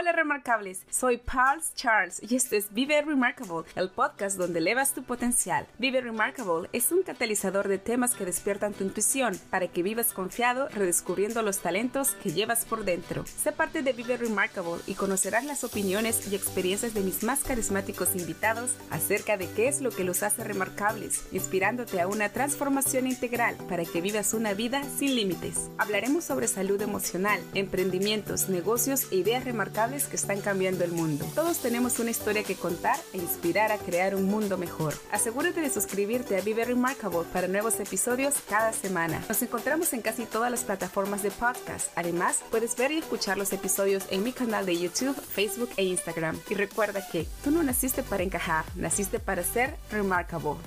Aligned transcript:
Hola 0.00 0.12
remarcables, 0.12 0.86
soy 0.88 1.18
Pals 1.18 1.74
Charles 1.74 2.22
y 2.22 2.34
este 2.34 2.56
es 2.56 2.72
Vive 2.72 3.02
Remarkable, 3.02 3.68
el 3.76 3.90
podcast 3.90 4.38
donde 4.38 4.58
elevas 4.60 4.94
tu 4.94 5.02
potencial. 5.02 5.66
Vive 5.76 6.00
Remarkable 6.00 6.70
es 6.72 6.90
un 6.90 7.02
catalizador 7.02 7.68
de 7.68 7.76
temas 7.76 8.14
que 8.14 8.24
despiertan 8.24 8.72
tu 8.72 8.82
intuición 8.82 9.38
para 9.50 9.68
que 9.68 9.82
vivas 9.82 10.14
confiado 10.14 10.70
redescubriendo 10.70 11.42
los 11.42 11.58
talentos 11.58 12.12
que 12.22 12.32
llevas 12.32 12.64
por 12.64 12.86
dentro. 12.86 13.26
Sé 13.26 13.52
parte 13.52 13.82
de 13.82 13.92
Vive 13.92 14.16
Remarkable 14.16 14.80
y 14.86 14.94
conocerás 14.94 15.44
las 15.44 15.64
opiniones 15.64 16.32
y 16.32 16.34
experiencias 16.34 16.94
de 16.94 17.02
mis 17.02 17.22
más 17.22 17.40
carismáticos 17.40 18.16
invitados 18.16 18.76
acerca 18.90 19.36
de 19.36 19.50
qué 19.50 19.68
es 19.68 19.82
lo 19.82 19.90
que 19.90 20.04
los 20.04 20.22
hace 20.22 20.42
remarcables, 20.44 21.26
inspirándote 21.30 22.00
a 22.00 22.08
una 22.08 22.30
transformación 22.30 23.06
integral 23.06 23.54
para 23.68 23.84
que 23.84 24.00
vivas 24.00 24.32
una 24.32 24.54
vida 24.54 24.82
sin 24.82 25.14
límites. 25.14 25.70
Hablaremos 25.76 26.24
sobre 26.24 26.48
salud 26.48 26.80
emocional, 26.80 27.38
emprendimientos, 27.52 28.48
negocios 28.48 29.06
e 29.12 29.16
ideas 29.16 29.44
remarcables 29.44 29.89
que 29.90 30.14
están 30.16 30.40
cambiando 30.40 30.84
el 30.84 30.92
mundo. 30.92 31.26
Todos 31.34 31.58
tenemos 31.58 31.98
una 31.98 32.10
historia 32.10 32.44
que 32.44 32.54
contar 32.54 32.96
e 33.12 33.18
inspirar 33.18 33.72
a 33.72 33.78
crear 33.78 34.14
un 34.14 34.24
mundo 34.24 34.56
mejor. 34.56 34.94
Asegúrate 35.10 35.60
de 35.60 35.68
suscribirte 35.68 36.36
a 36.36 36.40
Vive 36.42 36.64
Remarkable 36.64 37.26
para 37.32 37.48
nuevos 37.48 37.80
episodios 37.80 38.34
cada 38.48 38.72
semana. 38.72 39.20
Nos 39.28 39.42
encontramos 39.42 39.92
en 39.92 40.00
casi 40.00 40.26
todas 40.26 40.50
las 40.50 40.62
plataformas 40.62 41.24
de 41.24 41.32
podcast. 41.32 41.90
Además, 41.96 42.40
puedes 42.52 42.76
ver 42.76 42.92
y 42.92 42.98
escuchar 42.98 43.36
los 43.36 43.52
episodios 43.52 44.04
en 44.10 44.22
mi 44.22 44.32
canal 44.32 44.64
de 44.64 44.78
YouTube, 44.78 45.20
Facebook 45.20 45.70
e 45.76 45.82
Instagram. 45.84 46.38
Y 46.48 46.54
recuerda 46.54 47.04
que 47.10 47.26
tú 47.42 47.50
no 47.50 47.62
naciste 47.64 48.04
para 48.04 48.22
encajar, 48.22 48.64
naciste 48.76 49.18
para 49.18 49.42
ser 49.42 49.74
remarkable. 49.90 50.60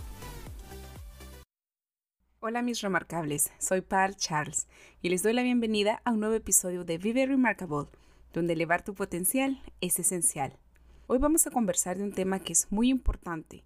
Hola 2.42 2.62
mis 2.62 2.82
remarcables, 2.82 3.52
soy 3.58 3.80
Paul 3.80 4.18
Charles 4.18 4.68
y 5.02 5.08
les 5.08 5.24
doy 5.24 5.32
la 5.32 5.44
bienvenida 5.44 6.02
a 6.04 6.12
un 6.12 6.20
nuevo 6.20 6.36
episodio 6.36 6.84
de 6.84 6.98
Vive 6.98 7.26
Remarkable 7.26 7.88
donde 8.34 8.54
elevar 8.54 8.84
tu 8.84 8.96
potencial 8.96 9.62
es 9.80 10.00
esencial. 10.00 10.58
Hoy 11.08 11.20
vamos 11.20 11.46
a 11.46 11.52
conversar 11.52 11.98
de 11.98 12.04
un 12.04 12.14
tema 12.14 12.40
que 12.40 12.54
es 12.54 12.68
muy 12.72 12.90
importante 12.90 13.64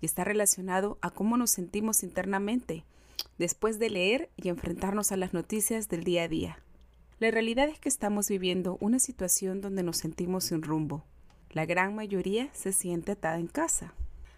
y 0.00 0.06
está 0.06 0.22
relacionado 0.22 0.98
a 1.02 1.10
cómo 1.10 1.36
nos 1.36 1.50
sentimos 1.50 2.02
internamente 2.04 2.84
después 3.38 3.78
de 3.78 3.90
leer 3.90 4.30
y 4.36 4.48
enfrentarnos 4.48 5.10
a 5.10 5.16
las 5.16 5.34
noticias 5.34 5.88
del 5.88 6.04
día 6.04 6.22
a 6.22 6.28
día. 6.28 6.58
La 7.18 7.30
realidad 7.30 7.68
es 7.68 7.78
que 7.80 7.88
estamos 7.88 8.28
viviendo 8.28 8.78
una 8.80 8.98
situación 8.98 9.60
donde 9.60 9.82
nos 9.82 9.96
sentimos 9.96 10.44
sin 10.44 10.62
rumbo. 10.62 11.04
La 11.50 11.66
gran 11.66 11.94
mayoría 11.94 12.48
se 12.52 12.72
siente 12.72 13.12
atada 13.12 13.38
en 13.38 13.48
casa. 13.48 13.94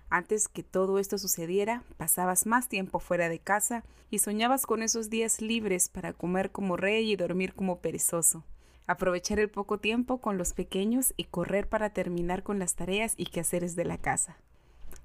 Antes 0.09 0.49
que 0.49 0.63
todo 0.63 0.99
esto 0.99 1.19
sucediera, 1.19 1.83
pasabas 1.97 2.47
más 2.47 2.69
tiempo 2.69 2.99
fuera 2.99 3.29
de 3.29 3.41
casa 3.41 3.85
y 4.11 4.21
soñabas 4.21 4.65
con 4.65 4.83
esos 4.83 5.11
días 5.11 5.41
libres 5.41 5.89
para 5.89 6.13
comer 6.13 6.51
como 6.51 6.77
rey 6.77 7.11
y 7.11 7.17
dormir 7.17 7.55
como 7.55 7.81
perezoso 7.81 8.45
aprovechar 8.87 9.41
el 9.41 9.51
poco 9.51 9.79
tiempo 9.79 10.19
con 10.19 10.39
los 10.39 10.53
pequeños 10.53 11.13
y 11.17 11.25
correr 11.25 11.69
para 11.69 11.91
terminar 11.91 12.43
con 12.43 12.59
las 12.59 12.75
tareas 12.75 13.15
y 13.17 13.27
quehaceres 13.27 13.77
de 13.77 13.85
la 13.85 13.99
casa. 13.99 14.37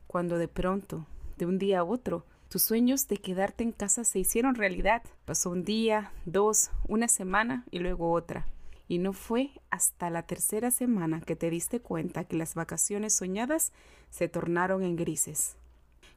Cuando 0.07 0.37
de 0.37 0.47
pronto, 0.47 1.05
de 1.37 1.45
un 1.45 1.57
día 1.57 1.79
a 1.79 1.83
otro, 1.83 2.25
tus 2.49 2.63
sueños 2.63 3.07
de 3.07 3.17
quedarte 3.17 3.64
en 3.64 3.71
casa 3.71 4.03
se 4.03 4.20
hicieron 4.20 4.55
realidad. 4.55 5.03
Pasó 5.25 5.49
un 5.49 5.64
día, 5.64 6.11
dos, 6.25 6.70
una 6.87 7.08
semana 7.08 7.65
y 7.71 7.80
luego 7.80 8.11
otra. 8.11 8.45
Y 8.87 8.97
no 8.97 9.14
fue 9.14 9.52
hasta 9.70 10.09
la 10.09 10.23
tercera 10.23 10.70
semana 10.70 11.21
que 11.21 11.37
te 11.37 11.49
diste 11.49 11.80
cuenta 11.80 12.25
que 12.25 12.36
las 12.36 12.55
vacaciones 12.55 13.15
soñadas 13.15 13.71
se 14.09 14.27
tornaron 14.27 14.83
en 14.83 14.97
grises. 14.97 15.55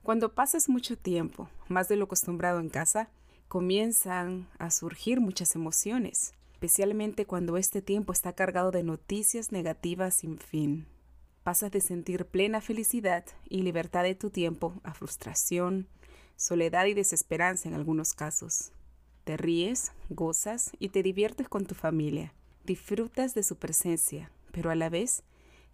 Cuando 0.03 0.35
pasas 0.35 0.69
mucho 0.69 0.99
tiempo, 0.99 1.49
más 1.69 1.89
de 1.89 1.97
lo 1.97 2.07
acostumbrado 2.07 2.59
en 2.59 2.69
casa, 2.69 3.09
comienzan 3.47 4.49
a 4.59 4.73
surgir 4.73 5.21
muchas 5.21 5.55
emociones 5.55 6.35
especialmente 6.65 7.27
cuando 7.27 7.59
este 7.59 7.83
tiempo 7.83 8.15
está 8.15 8.33
cargado 8.33 8.71
de 8.71 8.83
noticias 8.83 9.53
negativas 9.53 10.15
sin 10.15 10.39
fin. 10.39 10.87
Pasas 11.43 11.71
de 11.71 11.83
sentir 11.83 12.25
plena 12.25 12.63
felicidad 12.63 13.27
y 13.51 13.61
libertad 13.61 14.03
de 14.03 14.15
tu 14.15 14.31
tiempo 14.31 14.73
a 14.83 14.95
frustración, 14.95 15.89
soledad 16.37 16.87
y 16.87 16.95
desesperanza 16.95 17.69
en 17.69 17.75
algunos 17.75 18.15
casos. 18.15 18.73
Te 19.25 19.37
ríes, 19.37 19.93
gozas 20.09 20.71
y 20.79 20.89
te 20.89 21.03
diviertes 21.03 21.51
con 21.51 21.67
tu 21.67 21.75
familia. 21.75 22.33
Disfrutas 22.65 23.35
de 23.35 23.43
su 23.43 23.57
presencia, 23.57 24.31
pero 24.51 24.71
a 24.71 24.75
la 24.75 24.89
vez, 24.89 25.23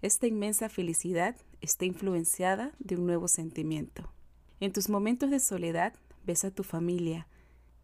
esta 0.02 0.26
inmensa 0.26 0.68
felicidad 0.68 1.36
está 1.60 1.84
influenciada 1.84 2.72
de 2.80 2.96
un 2.96 3.06
nuevo 3.06 3.28
sentimiento. 3.28 4.12
En 4.58 4.72
tus 4.72 4.88
momentos 4.88 5.30
de 5.30 5.38
soledad, 5.38 5.94
ves 6.26 6.44
a 6.44 6.50
tu 6.50 6.64
familia 6.64 7.28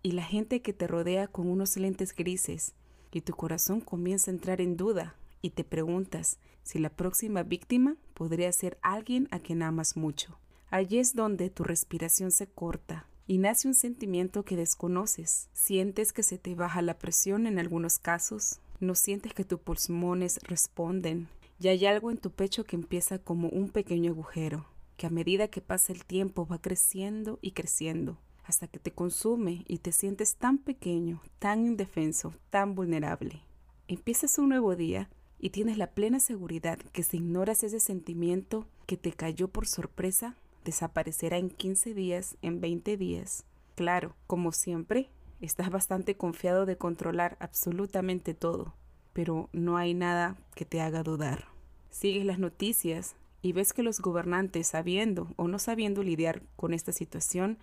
y 0.03 0.11
la 0.11 0.25
gente 0.25 0.61
que 0.61 0.73
te 0.73 0.89
rodea 0.89 1.29
con 1.29 1.49
unos 1.49 1.77
lentes 1.77 2.13
grises 2.13 2.75
y 3.17 3.23
tu 3.23 3.35
corazón 3.35 3.81
comienza 3.81 4.31
a 4.31 4.35
entrar 4.35 4.61
en 4.61 4.77
duda 4.77 5.17
y 5.41 5.51
te 5.51 5.65
preguntas 5.65 6.39
si 6.63 6.79
la 6.79 6.91
próxima 6.91 7.43
víctima 7.43 7.97
podría 8.13 8.53
ser 8.53 8.79
alguien 8.83 9.27
a 9.31 9.39
quien 9.39 9.63
amas 9.63 9.97
mucho. 9.97 10.39
Allí 10.69 10.99
es 10.99 11.15
donde 11.15 11.49
tu 11.49 11.65
respiración 11.65 12.31
se 12.31 12.47
corta 12.47 13.07
y 13.27 13.39
nace 13.39 13.69
un 13.69 13.75
sentimiento 13.75 14.45
que 14.45 14.57
desconoces. 14.57 15.49
Sientes 15.55 16.13
que 16.13 16.23
se 16.23 16.37
te 16.37 16.55
baja 16.55 16.83
la 16.83 16.99
presión 16.99 17.47
en 17.47 17.59
algunos 17.59 17.99
casos, 17.99 18.61
no 18.81 18.95
sientes 18.95 19.33
que 19.33 19.45
tus 19.45 19.61
pulmones 19.61 20.39
responden 20.43 21.29
y 21.59 21.69
hay 21.69 21.87
algo 21.87 22.11
en 22.11 22.19
tu 22.19 22.31
pecho 22.33 22.65
que 22.65 22.77
empieza 22.77 23.19
como 23.19 23.49
un 23.49 23.71
pequeño 23.71 24.13
agujero, 24.13 24.67
que 24.99 25.07
a 25.07 25.11
medida 25.11 25.49
que 25.49 25.63
pasa 25.63 25.95
el 25.95 26.05
tiempo 26.05 26.47
va 26.47 26.61
creciendo 26.61 27.39
y 27.41 27.53
creciendo 27.53 28.19
hasta 28.47 28.69
que 28.69 28.79
te 28.79 28.93
consume 28.93 29.65
y 29.67 29.79
te 29.79 29.93
sientes 29.93 30.37
tan 30.37 30.59
pequeño, 30.59 31.21
tan 31.39 31.67
indefenso, 31.67 32.33
tan 32.51 32.75
vulnerable. 32.75 33.43
Empiezas 33.89 34.39
un 34.39 34.51
nuevo 34.51 34.77
día 34.77 35.11
y 35.39 35.51
tienes 35.51 35.79
la 35.79 35.91
plena 35.91 36.21
seguridad 36.21 36.79
que 36.93 37.03
si 37.03 37.19
ignoras 37.19 37.65
ese 37.65 37.81
sentimiento 37.81 38.67
que 38.87 38.97
te 38.97 39.13
cayó 39.13 39.49
por 39.49 39.67
sorpresa, 39.67 40.37
desaparecerá 40.65 41.39
en 41.39 41.51
15 41.51 41.95
días, 41.95 42.37
en 42.43 42.61
20 42.61 42.97
días. 42.97 43.45
Claro, 43.75 44.15
como 44.27 44.53
siempre, 44.53 45.11
estás 45.41 45.71
bastante 45.71 46.17
confiado 46.17 46.67
de 46.67 46.79
controlar 46.79 47.37
absolutamente 47.41 48.33
todo, 48.35 48.75
pero 49.13 49.49
no 49.53 49.77
hay 49.77 49.93
nada 49.93 50.37
que 50.55 50.65
te 50.65 50.81
haga 50.81 51.03
dudar. 51.03 51.49
Sigues 51.91 52.25
las 52.25 52.39
noticias 52.39 53.17
y 53.43 53.53
ves 53.53 53.73
que 53.73 53.83
los 53.83 54.01
gobernantes, 54.01 54.69
sabiendo 54.69 55.33
o 55.37 55.49
no 55.49 55.59
sabiendo 55.59 56.03
lidiar 56.03 56.43
con 56.57 56.75
esta 56.75 56.93
situación, 56.93 57.59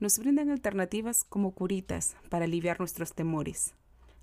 nos 0.00 0.18
brindan 0.18 0.50
alternativas 0.50 1.24
como 1.24 1.52
curitas 1.52 2.16
para 2.30 2.46
aliviar 2.46 2.80
nuestros 2.80 3.12
temores. 3.12 3.74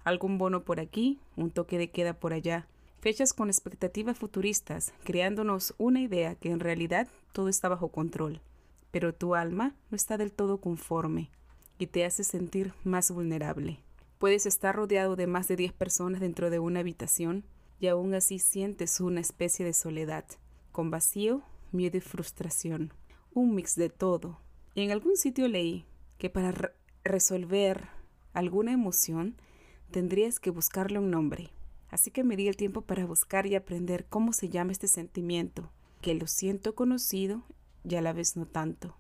Algún 0.04 0.38
bono 0.38 0.64
por 0.64 0.80
aquí, 0.80 1.20
un 1.36 1.52
toque 1.52 1.78
de 1.78 1.92
queda 1.92 2.14
por 2.14 2.34
allá, 2.34 2.68
fechas 3.00 3.34
con 3.34 3.50
expectativas 3.50 4.18
futuristas, 4.18 4.92
creándonos 5.04 5.76
una 5.78 6.02
idea 6.02 6.36
que 6.36 6.50
en 6.50 6.60
realidad 6.60 7.08
todo 7.32 7.48
está 7.48 7.70
bajo 7.70 7.90
control. 7.90 8.42
Pero 8.90 9.14
tu 9.14 9.36
alma 9.36 9.76
no 9.92 9.96
está 9.96 10.18
del 10.18 10.32
todo 10.32 10.60
conforme 10.60 11.30
y 11.78 11.88
te 11.88 12.06
hace 12.06 12.24
sentir 12.24 12.74
más 12.84 13.12
vulnerable. 13.12 13.80
Puedes 14.18 14.48
estar 14.48 14.76
rodeado 14.76 15.16
de 15.16 15.28
más 15.28 15.48
de 15.48 15.58
10 15.58 15.74
personas 15.74 16.22
dentro 16.22 16.50
de 16.50 16.58
una 16.58 16.80
habitación 16.80 17.44
y 17.80 17.88
aún 17.88 18.16
así 18.16 18.40
sientes 18.40 19.00
una 19.00 19.20
especie 19.20 19.64
de 19.64 19.74
soledad, 19.74 20.26
con 20.72 20.90
vacío, 20.90 21.44
miedo 21.72 21.98
y 21.98 22.02
frustración. 22.02 22.94
Un 23.32 23.54
mix 23.54 23.76
de 23.76 23.90
todo, 23.90 24.40
y 24.78 24.84
en 24.84 24.92
algún 24.92 25.18
sitio 25.18 25.48
leí 25.48 25.86
que 26.20 26.30
para 26.30 26.54
resolver 27.04 27.88
alguna 28.34 28.74
emoción 28.74 29.36
tendrías 29.90 30.40
que 30.40 30.52
buscarle 30.52 31.00
un 31.00 31.10
nombre. 31.10 31.50
Así 31.90 32.12
que 32.12 32.24
me 32.24 32.36
di 32.36 32.48
el 32.48 32.58
tiempo 32.58 32.84
para 32.84 33.08
buscar 33.08 33.48
y 33.48 33.56
aprender 33.56 34.06
cómo 34.06 34.34
se 34.34 34.50
llama 34.50 34.74
este 34.74 34.88
sentimiento, 34.88 35.72
que 36.00 36.14
lo 36.14 36.28
siento 36.28 36.76
conocido 36.76 37.42
y 37.84 37.96
a 37.96 38.02
la 38.02 38.14
vez 38.14 38.38
no 38.38 38.46
tanto. 38.46 38.96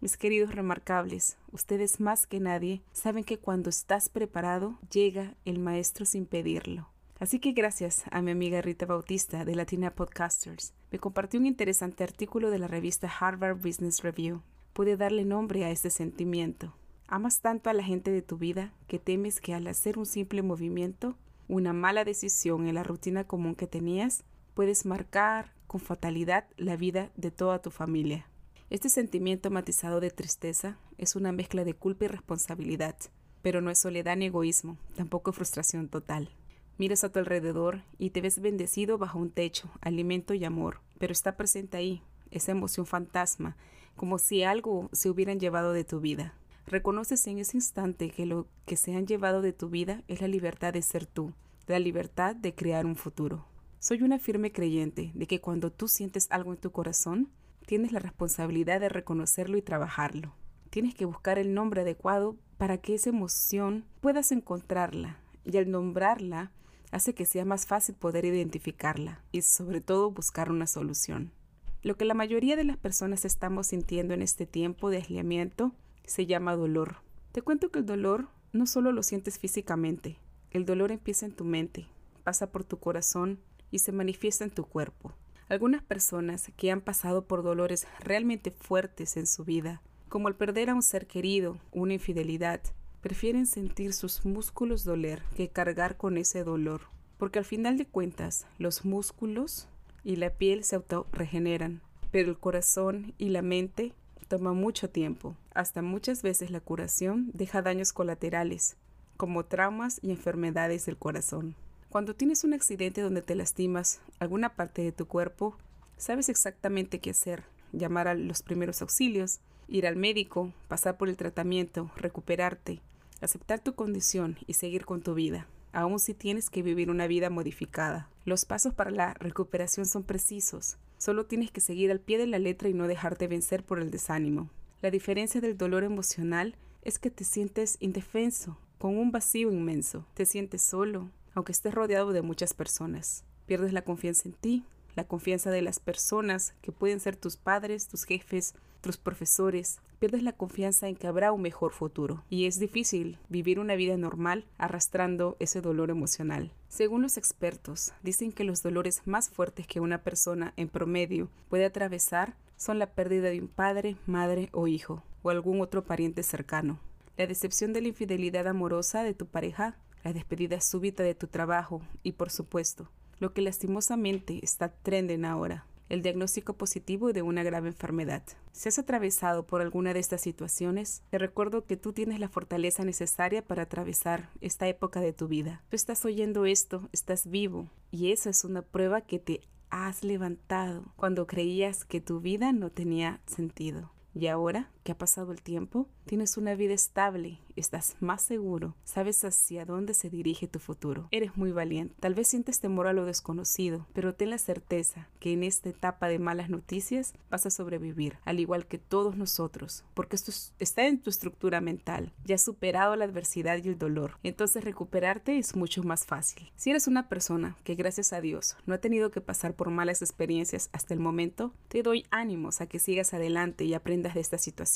Mis 0.00 0.16
queridos 0.16 0.52
remarcables, 0.52 1.36
ustedes 1.52 2.00
más 2.00 2.26
que 2.26 2.40
nadie 2.40 2.82
saben 2.92 3.22
que 3.22 3.38
cuando 3.38 3.70
estás 3.70 4.08
preparado 4.08 4.80
llega 4.90 5.36
el 5.44 5.60
maestro 5.60 6.06
sin 6.06 6.26
pedirlo. 6.26 6.88
Así 7.20 7.38
que 7.38 7.52
gracias 7.52 8.02
a 8.10 8.20
mi 8.20 8.32
amiga 8.32 8.62
Rita 8.62 8.84
Bautista 8.84 9.44
de 9.44 9.54
Latina 9.54 9.94
Podcasters, 9.94 10.74
me 10.90 10.98
compartió 10.98 11.38
un 11.38 11.46
interesante 11.46 12.02
artículo 12.02 12.50
de 12.50 12.58
la 12.58 12.66
revista 12.66 13.08
Harvard 13.20 13.58
Business 13.58 14.02
Review 14.02 14.42
puede 14.72 14.96
darle 14.96 15.24
nombre 15.24 15.64
a 15.64 15.70
este 15.70 15.90
sentimiento. 15.90 16.74
Amas 17.06 17.40
tanto 17.40 17.70
a 17.70 17.72
la 17.72 17.82
gente 17.82 18.10
de 18.10 18.22
tu 18.22 18.38
vida 18.38 18.72
que 18.86 18.98
temes 18.98 19.40
que 19.40 19.54
al 19.54 19.66
hacer 19.66 19.98
un 19.98 20.06
simple 20.06 20.42
movimiento, 20.42 21.16
una 21.48 21.72
mala 21.72 22.04
decisión 22.04 22.68
en 22.68 22.76
la 22.76 22.84
rutina 22.84 23.24
común 23.24 23.56
que 23.56 23.66
tenías, 23.66 24.22
puedes 24.54 24.86
marcar 24.86 25.52
con 25.66 25.80
fatalidad 25.80 26.44
la 26.56 26.76
vida 26.76 27.10
de 27.16 27.30
toda 27.30 27.60
tu 27.60 27.70
familia. 27.70 28.26
Este 28.70 28.88
sentimiento 28.88 29.50
matizado 29.50 29.98
de 29.98 30.10
tristeza 30.10 30.78
es 30.96 31.16
una 31.16 31.32
mezcla 31.32 31.64
de 31.64 31.74
culpa 31.74 32.04
y 32.04 32.08
responsabilidad, 32.08 32.94
pero 33.42 33.60
no 33.60 33.70
es 33.70 33.80
soledad 33.80 34.16
ni 34.16 34.26
egoísmo, 34.26 34.78
tampoco 34.94 35.32
frustración 35.32 35.88
total. 35.88 36.30
Miras 36.78 37.02
a 37.02 37.10
tu 37.10 37.18
alrededor 37.18 37.82
y 37.98 38.10
te 38.10 38.20
ves 38.20 38.40
bendecido 38.40 38.96
bajo 38.96 39.18
un 39.18 39.30
techo, 39.30 39.68
alimento 39.80 40.34
y 40.34 40.44
amor, 40.44 40.80
pero 40.98 41.12
está 41.12 41.36
presente 41.36 41.76
ahí, 41.76 42.02
esa 42.30 42.52
emoción 42.52 42.86
fantasma, 42.86 43.56
como 44.00 44.16
si 44.18 44.44
algo 44.44 44.88
se 44.92 45.10
hubieran 45.10 45.38
llevado 45.38 45.74
de 45.74 45.84
tu 45.84 46.00
vida. 46.00 46.32
Reconoces 46.66 47.26
en 47.26 47.36
ese 47.38 47.58
instante 47.58 48.08
que 48.08 48.24
lo 48.24 48.46
que 48.64 48.76
se 48.76 48.96
han 48.96 49.06
llevado 49.06 49.42
de 49.42 49.52
tu 49.52 49.68
vida 49.68 50.04
es 50.08 50.22
la 50.22 50.26
libertad 50.26 50.72
de 50.72 50.80
ser 50.80 51.04
tú, 51.04 51.34
la 51.66 51.78
libertad 51.78 52.34
de 52.34 52.54
crear 52.54 52.86
un 52.86 52.96
futuro. 52.96 53.44
Soy 53.78 54.00
una 54.02 54.18
firme 54.18 54.52
creyente 54.52 55.12
de 55.14 55.26
que 55.26 55.42
cuando 55.42 55.70
tú 55.70 55.86
sientes 55.86 56.28
algo 56.30 56.54
en 56.54 56.58
tu 56.58 56.72
corazón, 56.72 57.28
tienes 57.66 57.92
la 57.92 57.98
responsabilidad 57.98 58.80
de 58.80 58.88
reconocerlo 58.88 59.58
y 59.58 59.62
trabajarlo. 59.62 60.34
Tienes 60.70 60.94
que 60.94 61.04
buscar 61.04 61.38
el 61.38 61.52
nombre 61.52 61.82
adecuado 61.82 62.38
para 62.56 62.78
que 62.78 62.94
esa 62.94 63.10
emoción 63.10 63.84
puedas 64.00 64.32
encontrarla 64.32 65.18
y 65.44 65.58
al 65.58 65.70
nombrarla 65.70 66.52
hace 66.90 67.14
que 67.14 67.26
sea 67.26 67.44
más 67.44 67.66
fácil 67.66 67.96
poder 67.96 68.24
identificarla 68.24 69.22
y 69.30 69.42
sobre 69.42 69.82
todo 69.82 70.10
buscar 70.10 70.50
una 70.50 70.66
solución. 70.66 71.34
Lo 71.82 71.96
que 71.96 72.04
la 72.04 72.14
mayoría 72.14 72.56
de 72.56 72.64
las 72.64 72.76
personas 72.76 73.24
estamos 73.24 73.68
sintiendo 73.68 74.12
en 74.12 74.20
este 74.20 74.44
tiempo 74.44 74.90
de 74.90 74.98
aislamiento 74.98 75.72
se 76.04 76.26
llama 76.26 76.54
dolor. 76.54 76.96
Te 77.32 77.40
cuento 77.40 77.70
que 77.70 77.78
el 77.78 77.86
dolor 77.86 78.28
no 78.52 78.66
solo 78.66 78.92
lo 78.92 79.02
sientes 79.02 79.38
físicamente, 79.38 80.18
el 80.50 80.66
dolor 80.66 80.92
empieza 80.92 81.24
en 81.24 81.32
tu 81.32 81.44
mente, 81.44 81.86
pasa 82.22 82.50
por 82.52 82.64
tu 82.64 82.78
corazón 82.78 83.40
y 83.70 83.78
se 83.78 83.92
manifiesta 83.92 84.44
en 84.44 84.50
tu 84.50 84.64
cuerpo. 84.64 85.14
Algunas 85.48 85.82
personas 85.82 86.50
que 86.56 86.70
han 86.70 86.82
pasado 86.82 87.26
por 87.26 87.42
dolores 87.42 87.86
realmente 88.00 88.50
fuertes 88.50 89.16
en 89.16 89.26
su 89.26 89.44
vida, 89.44 89.80
como 90.08 90.28
el 90.28 90.34
perder 90.34 90.68
a 90.68 90.74
un 90.74 90.82
ser 90.82 91.06
querido, 91.06 91.58
una 91.72 91.94
infidelidad, 91.94 92.60
prefieren 93.00 93.46
sentir 93.46 93.94
sus 93.94 94.26
músculos 94.26 94.84
doler 94.84 95.22
que 95.34 95.48
cargar 95.48 95.96
con 95.96 96.18
ese 96.18 96.44
dolor, 96.44 96.82
porque 97.16 97.38
al 97.38 97.44
final 97.46 97.78
de 97.78 97.86
cuentas 97.86 98.46
los 98.58 98.84
músculos 98.84 99.66
y 100.04 100.16
la 100.16 100.30
piel 100.30 100.64
se 100.64 100.76
autorregeneran, 100.76 101.82
pero 102.10 102.30
el 102.30 102.38
corazón 102.38 103.14
y 103.18 103.28
la 103.28 103.42
mente 103.42 103.92
toman 104.28 104.56
mucho 104.56 104.88
tiempo. 104.90 105.36
Hasta 105.54 105.82
muchas 105.82 106.22
veces 106.22 106.50
la 106.50 106.60
curación 106.60 107.30
deja 107.34 107.62
daños 107.62 107.92
colaterales, 107.92 108.76
como 109.16 109.44
traumas 109.44 109.98
y 110.02 110.10
enfermedades 110.10 110.86
del 110.86 110.96
corazón. 110.96 111.56
Cuando 111.90 112.14
tienes 112.14 112.44
un 112.44 112.54
accidente 112.54 113.00
donde 113.00 113.22
te 113.22 113.34
lastimas 113.34 114.00
alguna 114.20 114.54
parte 114.54 114.82
de 114.82 114.92
tu 114.92 115.06
cuerpo, 115.06 115.56
sabes 115.96 116.28
exactamente 116.28 117.00
qué 117.00 117.10
hacer, 117.10 117.42
llamar 117.72 118.06
a 118.06 118.14
los 118.14 118.42
primeros 118.42 118.80
auxilios, 118.80 119.40
ir 119.66 119.86
al 119.86 119.96
médico, 119.96 120.52
pasar 120.68 120.96
por 120.96 121.08
el 121.08 121.16
tratamiento, 121.16 121.90
recuperarte, 121.96 122.80
aceptar 123.20 123.60
tu 123.60 123.74
condición 123.74 124.38
y 124.46 124.54
seguir 124.54 124.84
con 124.84 125.02
tu 125.02 125.14
vida, 125.14 125.48
aun 125.72 125.98
si 125.98 126.14
tienes 126.14 126.50
que 126.50 126.62
vivir 126.62 126.90
una 126.90 127.06
vida 127.06 127.30
modificada. 127.30 128.08
Los 128.24 128.44
pasos 128.44 128.74
para 128.74 128.90
la 128.90 129.14
recuperación 129.14 129.86
son 129.86 130.02
precisos, 130.02 130.76
solo 130.98 131.26
tienes 131.26 131.50
que 131.50 131.60
seguir 131.60 131.90
al 131.90 132.00
pie 132.00 132.18
de 132.18 132.26
la 132.26 132.38
letra 132.38 132.68
y 132.68 132.74
no 132.74 132.86
dejarte 132.86 133.26
vencer 133.26 133.64
por 133.64 133.80
el 133.80 133.90
desánimo. 133.90 134.50
La 134.82 134.90
diferencia 134.90 135.40
del 135.40 135.56
dolor 135.56 135.84
emocional 135.84 136.54
es 136.82 136.98
que 136.98 137.10
te 137.10 137.24
sientes 137.24 137.76
indefenso, 137.80 138.58
con 138.78 138.96
un 138.96 139.12
vacío 139.12 139.52
inmenso, 139.52 140.06
te 140.14 140.24
sientes 140.24 140.62
solo, 140.62 141.10
aunque 141.34 141.52
estés 141.52 141.74
rodeado 141.74 142.12
de 142.12 142.22
muchas 142.22 142.54
personas. 142.54 143.24
Pierdes 143.46 143.72
la 143.72 143.82
confianza 143.82 144.28
en 144.28 144.34
ti, 144.34 144.64
la 144.96 145.04
confianza 145.04 145.50
de 145.50 145.62
las 145.62 145.80
personas 145.80 146.54
que 146.62 146.72
pueden 146.72 147.00
ser 147.00 147.16
tus 147.16 147.36
padres, 147.36 147.88
tus 147.88 148.04
jefes, 148.04 148.54
tus 148.80 148.96
profesores. 148.96 149.80
Pierdes 150.00 150.24
la 150.24 150.32
confianza 150.32 150.88
en 150.88 150.96
que 150.96 151.06
habrá 151.06 151.30
un 151.30 151.42
mejor 151.42 151.72
futuro. 151.72 152.24
Y 152.28 152.46
es 152.46 152.58
difícil 152.58 153.18
vivir 153.28 153.60
una 153.60 153.76
vida 153.76 153.96
normal 153.96 154.46
arrastrando 154.58 155.36
ese 155.38 155.60
dolor 155.60 155.90
emocional. 155.90 156.50
Según 156.68 157.02
los 157.02 157.16
expertos, 157.16 157.92
dicen 158.02 158.32
que 158.32 158.42
los 158.42 158.62
dolores 158.62 159.02
más 159.04 159.30
fuertes 159.30 159.68
que 159.68 159.78
una 159.78 160.02
persona 160.02 160.54
en 160.56 160.68
promedio 160.68 161.28
puede 161.48 161.66
atravesar 161.66 162.34
son 162.56 162.80
la 162.80 162.94
pérdida 162.94 163.28
de 163.28 163.40
un 163.40 163.48
padre, 163.48 163.96
madre 164.06 164.48
o 164.52 164.66
hijo, 164.66 165.04
o 165.22 165.30
algún 165.30 165.60
otro 165.60 165.84
pariente 165.84 166.24
cercano. 166.24 166.80
La 167.16 167.28
decepción 167.28 167.72
de 167.72 167.82
la 167.82 167.88
infidelidad 167.88 168.48
amorosa 168.48 169.04
de 169.04 169.14
tu 169.14 169.26
pareja 169.26 169.76
la 170.04 170.12
despedida 170.12 170.60
súbita 170.60 171.02
de 171.02 171.14
tu 171.14 171.26
trabajo 171.26 171.82
y, 172.02 172.12
por 172.12 172.30
supuesto, 172.30 172.88
lo 173.18 173.32
que 173.34 173.42
lastimosamente 173.42 174.40
está 174.42 174.70
trenden 174.70 175.24
ahora, 175.24 175.66
el 175.90 176.00
diagnóstico 176.00 176.54
positivo 176.54 177.12
de 177.12 177.20
una 177.20 177.42
grave 177.42 177.68
enfermedad. 177.68 178.22
Si 178.52 178.68
has 178.68 178.78
atravesado 178.78 179.46
por 179.46 179.60
alguna 179.60 179.92
de 179.92 180.00
estas 180.00 180.22
situaciones, 180.22 181.02
te 181.10 181.18
recuerdo 181.18 181.66
que 181.66 181.76
tú 181.76 181.92
tienes 181.92 182.18
la 182.18 182.28
fortaleza 182.28 182.84
necesaria 182.84 183.42
para 183.42 183.64
atravesar 183.64 184.30
esta 184.40 184.66
época 184.68 185.00
de 185.00 185.12
tu 185.12 185.28
vida. 185.28 185.62
Tú 185.68 185.76
estás 185.76 186.04
oyendo 186.04 186.46
esto, 186.46 186.88
estás 186.92 187.28
vivo, 187.28 187.68
y 187.90 188.12
esa 188.12 188.30
es 188.30 188.44
una 188.44 188.62
prueba 188.62 189.02
que 189.02 189.18
te 189.18 189.40
has 189.68 190.02
levantado 190.02 190.84
cuando 190.96 191.26
creías 191.26 191.84
que 191.84 192.00
tu 192.00 192.20
vida 192.20 192.52
no 192.52 192.70
tenía 192.70 193.20
sentido. 193.26 193.92
Y 194.14 194.26
ahora 194.26 194.70
que 194.82 194.92
ha 194.92 194.98
pasado 194.98 195.32
el 195.32 195.42
tiempo, 195.42 195.88
tienes 196.06 196.36
una 196.36 196.54
vida 196.54 196.74
estable, 196.74 197.38
estás 197.56 197.96
más 198.00 198.22
seguro, 198.22 198.74
sabes 198.84 199.24
hacia 199.24 199.64
dónde 199.64 199.94
se 199.94 200.10
dirige 200.10 200.48
tu 200.48 200.58
futuro. 200.58 201.08
Eres 201.10 201.36
muy 201.36 201.52
valiente. 201.52 201.94
Tal 202.00 202.14
vez 202.14 202.28
sientes 202.28 202.60
temor 202.60 202.86
a 202.86 202.92
lo 202.92 203.04
desconocido, 203.04 203.86
pero 203.92 204.14
ten 204.14 204.30
la 204.30 204.38
certeza 204.38 205.08
que 205.20 205.32
en 205.32 205.42
esta 205.42 205.68
etapa 205.68 206.08
de 206.08 206.18
malas 206.18 206.50
noticias 206.50 207.14
vas 207.30 207.46
a 207.46 207.50
sobrevivir, 207.50 208.18
al 208.24 208.40
igual 208.40 208.66
que 208.66 208.78
todos 208.78 209.16
nosotros, 209.16 209.84
porque 209.94 210.16
esto 210.16 210.32
está 210.58 210.86
en 210.86 211.00
tu 211.00 211.10
estructura 211.10 211.60
mental. 211.60 212.12
Ya 212.24 212.36
has 212.36 212.42
superado 212.42 212.96
la 212.96 213.04
adversidad 213.04 213.58
y 213.62 213.68
el 213.68 213.78
dolor, 213.78 214.18
entonces 214.22 214.64
recuperarte 214.64 215.38
es 215.38 215.54
mucho 215.56 215.82
más 215.82 216.06
fácil. 216.06 216.50
Si 216.56 216.70
eres 216.70 216.86
una 216.86 217.08
persona 217.08 217.56
que 217.64 217.74
gracias 217.74 218.12
a 218.12 218.20
Dios 218.20 218.56
no 218.66 218.74
ha 218.74 218.78
tenido 218.78 219.10
que 219.10 219.20
pasar 219.20 219.54
por 219.54 219.70
malas 219.70 220.02
experiencias 220.02 220.70
hasta 220.72 220.94
el 220.94 221.00
momento, 221.00 221.52
te 221.68 221.82
doy 221.82 222.06
ánimos 222.10 222.60
a 222.60 222.66
que 222.66 222.78
sigas 222.78 223.14
adelante 223.14 223.64
y 223.64 223.74
aprendas 223.74 224.14
de 224.14 224.20
esta 224.20 224.38
situación. 224.38 224.69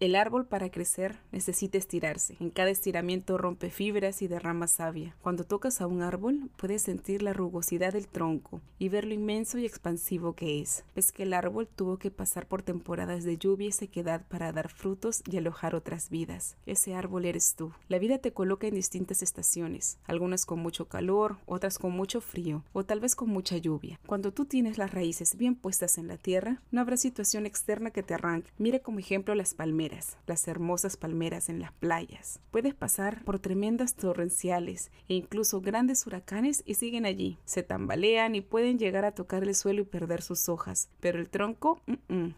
El 0.00 0.14
árbol 0.14 0.46
para 0.46 0.70
crecer 0.70 1.16
necesita 1.32 1.78
estirarse. 1.78 2.36
En 2.38 2.50
cada 2.50 2.70
estiramiento 2.70 3.36
rompe 3.36 3.70
fibras 3.70 4.22
y 4.22 4.28
derrama 4.28 4.68
savia. 4.68 5.16
Cuando 5.20 5.44
tocas 5.44 5.80
a 5.80 5.86
un 5.86 6.02
árbol, 6.02 6.50
puedes 6.56 6.82
sentir 6.82 7.22
la 7.22 7.32
rugosidad 7.32 7.94
del 7.94 8.06
tronco 8.06 8.60
y 8.78 8.90
ver 8.90 9.04
lo 9.04 9.14
inmenso 9.14 9.58
y 9.58 9.66
expansivo 9.66 10.34
que 10.34 10.60
es. 10.60 10.84
Ves 10.94 11.10
que 11.10 11.24
el 11.24 11.32
árbol 11.32 11.66
tuvo 11.66 11.98
que 11.98 12.10
pasar 12.10 12.46
por 12.46 12.62
temporadas 12.62 13.24
de 13.24 13.38
lluvia 13.38 13.68
y 13.68 13.72
sequedad 13.72 14.24
para 14.28 14.52
dar 14.52 14.68
frutos 14.68 15.22
y 15.28 15.36
alojar 15.36 15.74
otras 15.74 16.10
vidas. 16.10 16.56
Ese 16.66 16.94
árbol 16.94 17.24
eres 17.24 17.54
tú. 17.56 17.72
La 17.88 17.98
vida 17.98 18.18
te 18.18 18.32
coloca 18.32 18.68
en 18.68 18.74
distintas 18.74 19.22
estaciones, 19.22 19.98
algunas 20.04 20.46
con 20.46 20.60
mucho 20.60 20.86
calor, 20.86 21.38
otras 21.46 21.78
con 21.78 21.92
mucho 21.92 22.20
frío 22.20 22.64
o 22.72 22.84
tal 22.84 23.00
vez 23.00 23.16
con 23.16 23.30
mucha 23.30 23.56
lluvia. 23.56 23.98
Cuando 24.06 24.32
tú 24.32 24.44
tienes 24.44 24.78
las 24.78 24.92
raíces 24.92 25.36
bien 25.36 25.56
puestas 25.56 25.98
en 25.98 26.06
la 26.06 26.18
tierra, 26.18 26.62
no 26.70 26.80
habrá 26.80 26.96
situación 26.96 27.46
externa 27.46 27.90
que 27.90 28.02
te 28.02 28.14
arranque. 28.14 28.52
Mira 28.58 28.78
como 28.78 28.98
ejemplo 28.98 29.34
las 29.38 29.54
palmeras 29.54 30.18
las 30.26 30.46
hermosas 30.46 30.96
palmeras 30.96 31.48
en 31.48 31.60
las 31.60 31.72
playas. 31.72 32.40
Puedes 32.50 32.74
pasar 32.74 33.24
por 33.24 33.38
tremendas 33.38 33.94
torrenciales 33.94 34.90
e 35.08 35.14
incluso 35.14 35.60
grandes 35.60 36.06
huracanes 36.06 36.62
y 36.66 36.74
siguen 36.74 37.06
allí. 37.06 37.38
Se 37.44 37.62
tambalean 37.62 38.34
y 38.34 38.40
pueden 38.40 38.78
llegar 38.78 39.04
a 39.04 39.12
tocar 39.12 39.42
el 39.42 39.54
suelo 39.54 39.82
y 39.82 39.84
perder 39.84 40.22
sus 40.22 40.48
hojas. 40.48 40.90
Pero 41.00 41.18
el 41.18 41.28
tronco, 41.28 41.80